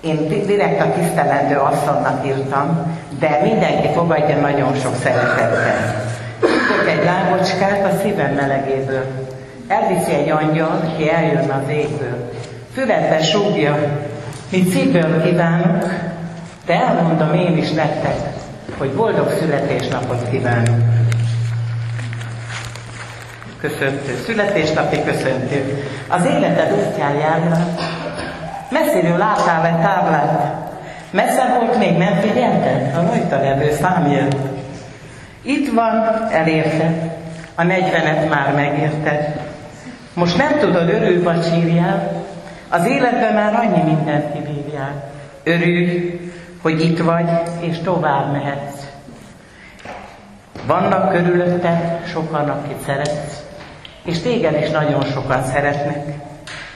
én 0.00 0.28
direkt 0.46 0.80
a 0.80 0.92
tisztelendő 0.98 1.56
asszonynak 1.56 2.26
írtam, 2.26 2.96
de 3.18 3.40
mindenki 3.42 3.88
fogadja 3.94 4.36
nagyon 4.36 4.74
sok 4.74 4.94
szeretettel. 5.02 6.04
Tudok 6.40 6.88
egy 6.88 7.04
lábocskát 7.04 7.92
a 7.92 7.96
szívem 8.02 8.34
melegéből. 8.34 9.04
Elviszi 9.68 10.12
egy 10.12 10.30
angyal, 10.30 10.94
ki 10.96 11.10
eljön 11.10 11.50
az 11.50 11.68
égből. 11.70 12.35
Füvedbe 12.76 13.22
súgja, 13.22 13.76
mit 14.50 14.68
szívből 14.68 15.22
kívánok, 15.22 15.92
de 16.66 16.74
elmondom 16.74 17.34
én 17.34 17.56
is 17.56 17.70
nektek, 17.70 18.16
hogy 18.78 18.90
boldog 18.90 19.30
születésnapot 19.38 20.28
kívánok. 20.30 20.76
Köszöntő, 23.60 24.16
születésnapi 24.26 25.02
köszöntő. 25.04 25.84
Az 26.08 26.24
életed 26.24 26.72
útján 26.72 27.14
járnak, 27.14 27.80
messziről 28.70 29.16
láttál-e 29.16 29.78
táblát? 29.82 30.54
Messze 31.10 31.56
volt 31.58 31.78
még, 31.78 31.96
nem 31.96 32.14
figyelted? 32.20 32.94
A 32.94 33.06
rajta 33.06 33.40
levő 33.40 33.72
számjel. 33.80 34.28
Itt 35.42 35.72
van, 35.72 36.28
elérte. 36.32 37.16
A 37.54 37.62
negyvenet 37.62 38.28
már 38.28 38.54
megérted. 38.54 39.40
Most 40.14 40.36
nem 40.36 40.58
tudod, 40.58 40.88
örül 40.88 41.22
vagy 41.22 41.44
sírjál, 41.44 42.24
az 42.68 42.86
életben 42.86 43.34
már 43.34 43.54
annyi 43.54 43.82
mindent 43.82 44.32
kibírjál. 44.32 45.10
Örülj, 45.42 46.20
hogy 46.62 46.84
itt 46.84 46.98
vagy, 46.98 47.30
és 47.60 47.78
tovább 47.78 48.32
mehetsz. 48.32 48.84
Vannak 50.66 51.12
körülötted 51.12 52.00
sokan, 52.06 52.48
akit 52.48 52.80
szeretsz, 52.86 53.42
és 54.04 54.20
téged 54.20 54.60
is 54.62 54.70
nagyon 54.70 55.02
sokan 55.02 55.44
szeretnek. 55.44 56.04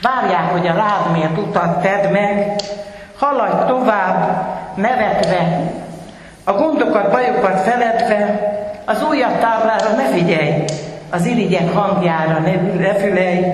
Várják, 0.02 0.50
hogy 0.50 0.66
a 0.66 0.74
rád 0.74 1.12
miért 1.12 1.38
utat 1.38 1.82
tedd 1.82 2.12
meg, 2.12 2.60
haladj 3.16 3.66
tovább, 3.66 4.46
nevetve, 4.74 5.72
a 6.44 6.52
gondokat, 6.52 7.10
bajokat 7.10 7.60
feledve, 7.60 8.40
az 8.84 9.02
újabb 9.02 9.38
táblára 9.38 9.96
ne 9.96 10.04
figyelj, 10.04 10.64
az 11.10 11.26
irigyek 11.26 11.72
hangjára 11.72 12.38
ne, 12.38 12.54
ne 12.78 12.94
fülelj, 12.94 13.44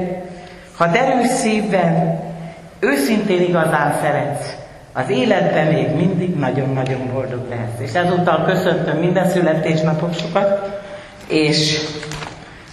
ha 0.76 0.86
derűs 0.86 1.26
szívvel, 1.28 2.25
őszintén 2.86 3.40
igazán 3.42 3.98
szeretsz, 4.00 4.54
az 4.92 5.08
életben 5.08 5.66
még 5.66 5.88
mindig 5.96 6.36
nagyon-nagyon 6.36 7.10
boldog 7.12 7.48
lehetsz. 7.48 7.80
És 7.80 7.92
ezúttal 7.92 8.44
köszöntöm 8.44 8.96
minden 8.96 9.28
születésnaposokat, 9.28 10.80
és 11.26 11.80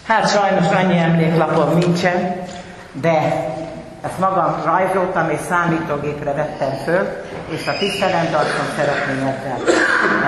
hát 0.08 0.30
sajnos 0.30 0.68
annyi 0.68 0.98
emléklapom 0.98 1.78
nincsen, 1.78 2.36
de 2.92 3.46
ezt 4.02 4.20
magam 4.20 4.62
rajzoltam 4.66 5.30
és 5.30 5.40
számítógépre 5.50 6.34
vettem 6.34 6.72
föl, 6.84 7.08
és 7.50 7.68
a 7.68 7.78
tisztelemtartom 7.80 8.66
szeretném 8.78 9.28
ezzel, 9.28 9.60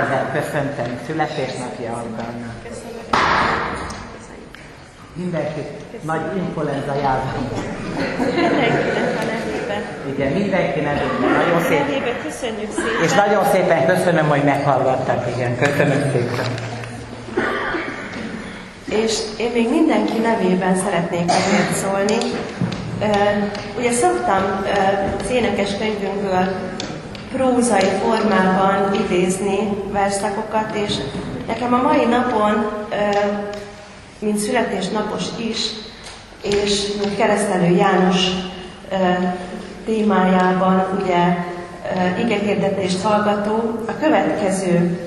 ezzel 0.04 0.30
köszönteni 0.34 1.00
születésnapja 1.06 1.92
alkalmával. 1.92 2.54
Mindenki 5.14 5.62
nagy 6.02 6.38
influenza 6.38 6.96
járvány. 6.96 7.50
Igen, 10.14 10.32
mindenki 10.32 10.80
nevében. 10.80 11.32
Nagyon 11.38 11.62
szépen. 11.62 12.16
köszönjük 12.24 12.72
szépen. 12.72 13.04
És 13.04 13.14
nagyon 13.14 13.46
szépen 13.52 13.86
köszönöm, 13.86 14.28
hogy 14.30 14.44
meghallgattak. 14.44 15.28
Igen, 15.36 15.58
köszönöm 15.58 16.12
szépen. 16.12 16.74
És 19.04 19.20
én 19.38 19.52
még 19.54 19.70
mindenki 19.70 20.18
nevében 20.18 20.76
szeretnék 20.76 21.30
azért 21.30 21.76
szólni. 21.76 22.18
ugye 23.78 23.92
szoktam 23.92 24.66
az 25.24 25.30
énekes 25.32 25.78
könyvünkből 25.78 26.46
prózai 27.32 27.90
formában 28.04 28.94
idézni 28.94 29.58
verszakokat, 29.92 30.76
és 30.88 30.94
nekem 31.48 31.74
a 31.74 31.82
mai 31.82 32.06
napon 32.06 32.72
mint 34.20 34.38
születésnapos 34.38 35.24
is, 35.38 35.58
és 36.42 36.88
mint 37.02 37.18
keresztelő 37.18 37.76
János 37.76 38.30
témájában 39.86 40.86
ugye 41.02 41.38
igehirdetést 42.24 43.02
hallgató, 43.02 43.84
a 43.88 43.92
következő 44.00 45.00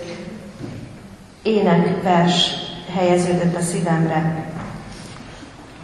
énekvers 1.43 2.51
helyeződött 2.95 3.57
a 3.57 3.61
szívemre. 3.61 4.45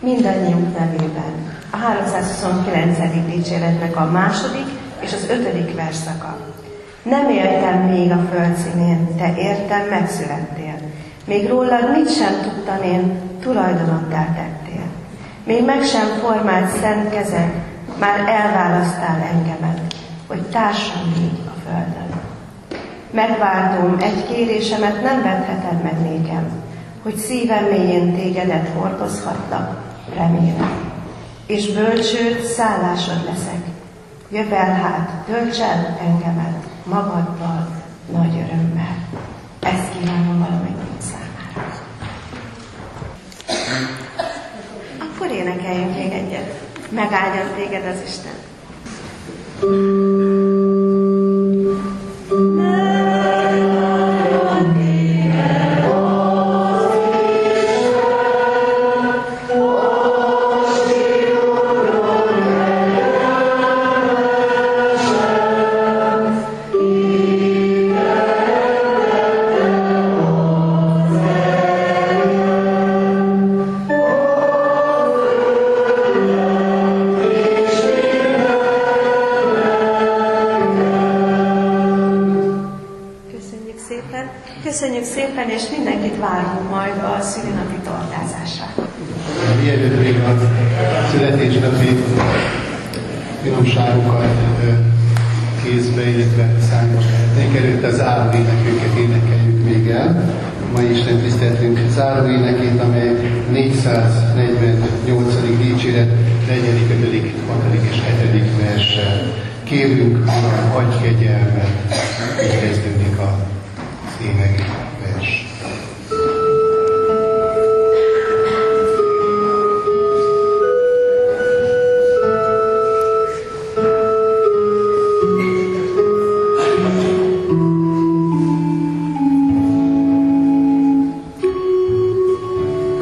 Mindannyiunk 0.01 0.79
nevében. 0.79 1.53
A 1.71 1.77
329. 1.77 2.99
dicséretnek 3.27 3.97
a 3.97 4.11
második 4.11 4.66
és 5.01 5.12
az 5.12 5.29
ötödik 5.31 5.75
verszaka. 5.75 6.37
Nem 7.03 7.31
éltem 7.31 7.79
még 7.79 8.11
a 8.11 8.29
földszínén, 8.33 9.16
te 9.16 9.35
értem, 9.37 9.89
megszülettél. 9.89 10.75
Még 11.25 11.49
rólad 11.49 11.91
mit 11.93 12.15
sem 12.16 12.41
tudtam 12.43 12.83
én, 12.83 13.21
tulajdonottá 13.41 14.25
tettél. 14.25 14.85
Még 15.45 15.65
meg 15.65 15.83
sem 15.83 16.07
formált 16.07 16.77
szent 16.81 17.11
kezed, 17.11 17.51
már 17.99 18.19
elválasztál 18.19 19.29
engemet, 19.33 19.95
hogy 20.27 20.43
társam 20.43 21.12
légy 21.16 21.41
a 21.47 21.69
földön. 21.69 22.21
Megváltom, 23.11 23.97
egy 24.01 24.27
kérésemet 24.29 25.03
nem 25.03 25.23
vetheted 25.23 25.83
meg 25.83 26.01
nékem, 26.01 26.62
hogy 27.03 27.16
szívem 27.16 27.65
mélyén 27.65 28.15
tégedet 28.15 28.69
hordozhatlak, 28.69 29.81
remélem. 30.16 30.93
És 31.47 31.73
bölcsőt 31.73 32.45
szállásod 32.45 33.25
leszek. 33.25 33.65
Jövel 34.31 34.73
hát, 34.73 35.11
tölts 35.27 35.61
el 35.61 35.99
engemet 36.01 36.65
magaddal 36.85 37.69
nagy 38.12 38.35
örömmel. 38.35 38.97
Ezt 39.61 39.99
kívánom 39.99 40.39
valamennyi 40.39 40.97
számára. 40.99 41.73
Akkor 44.99 45.31
énekeljünk 45.31 45.95
még 45.97 46.12
egyet. 46.12 46.64
Megáldjon 46.95 47.55
téged 47.55 47.87
az 47.87 48.03
Isten. 48.07 48.33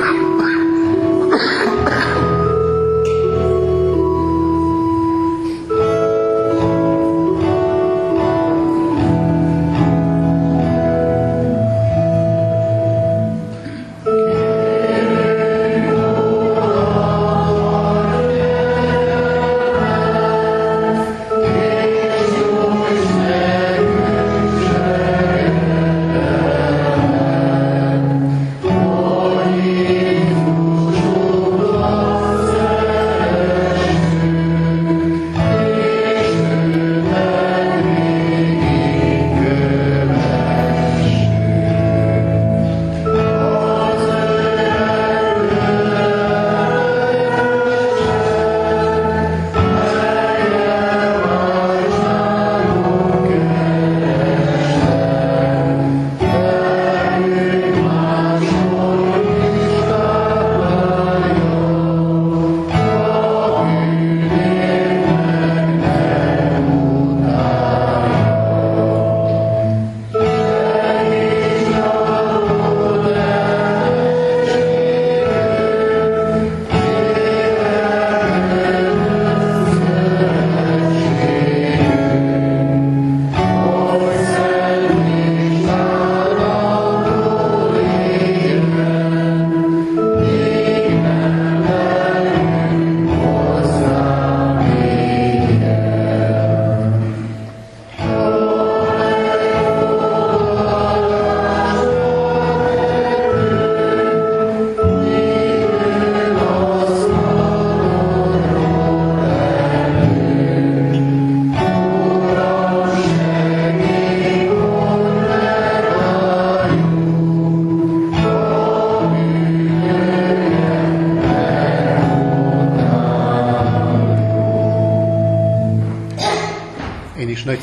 come. 0.02 0.31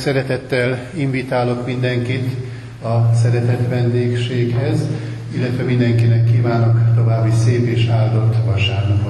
Szeretettel 0.10 0.80
invitálok 0.94 1.65
mindenkit 1.65 2.36
a 2.84 3.14
szeretett 3.15 3.68
vendégséghez, 3.68 4.80
illetve 5.36 5.64
mindenkinek 5.64 6.31
kívánok 6.31 6.80
további 6.95 7.31
szép 7.44 7.68
és 7.68 7.88
áldott 7.88 8.36
vasárnapot. 8.45 9.09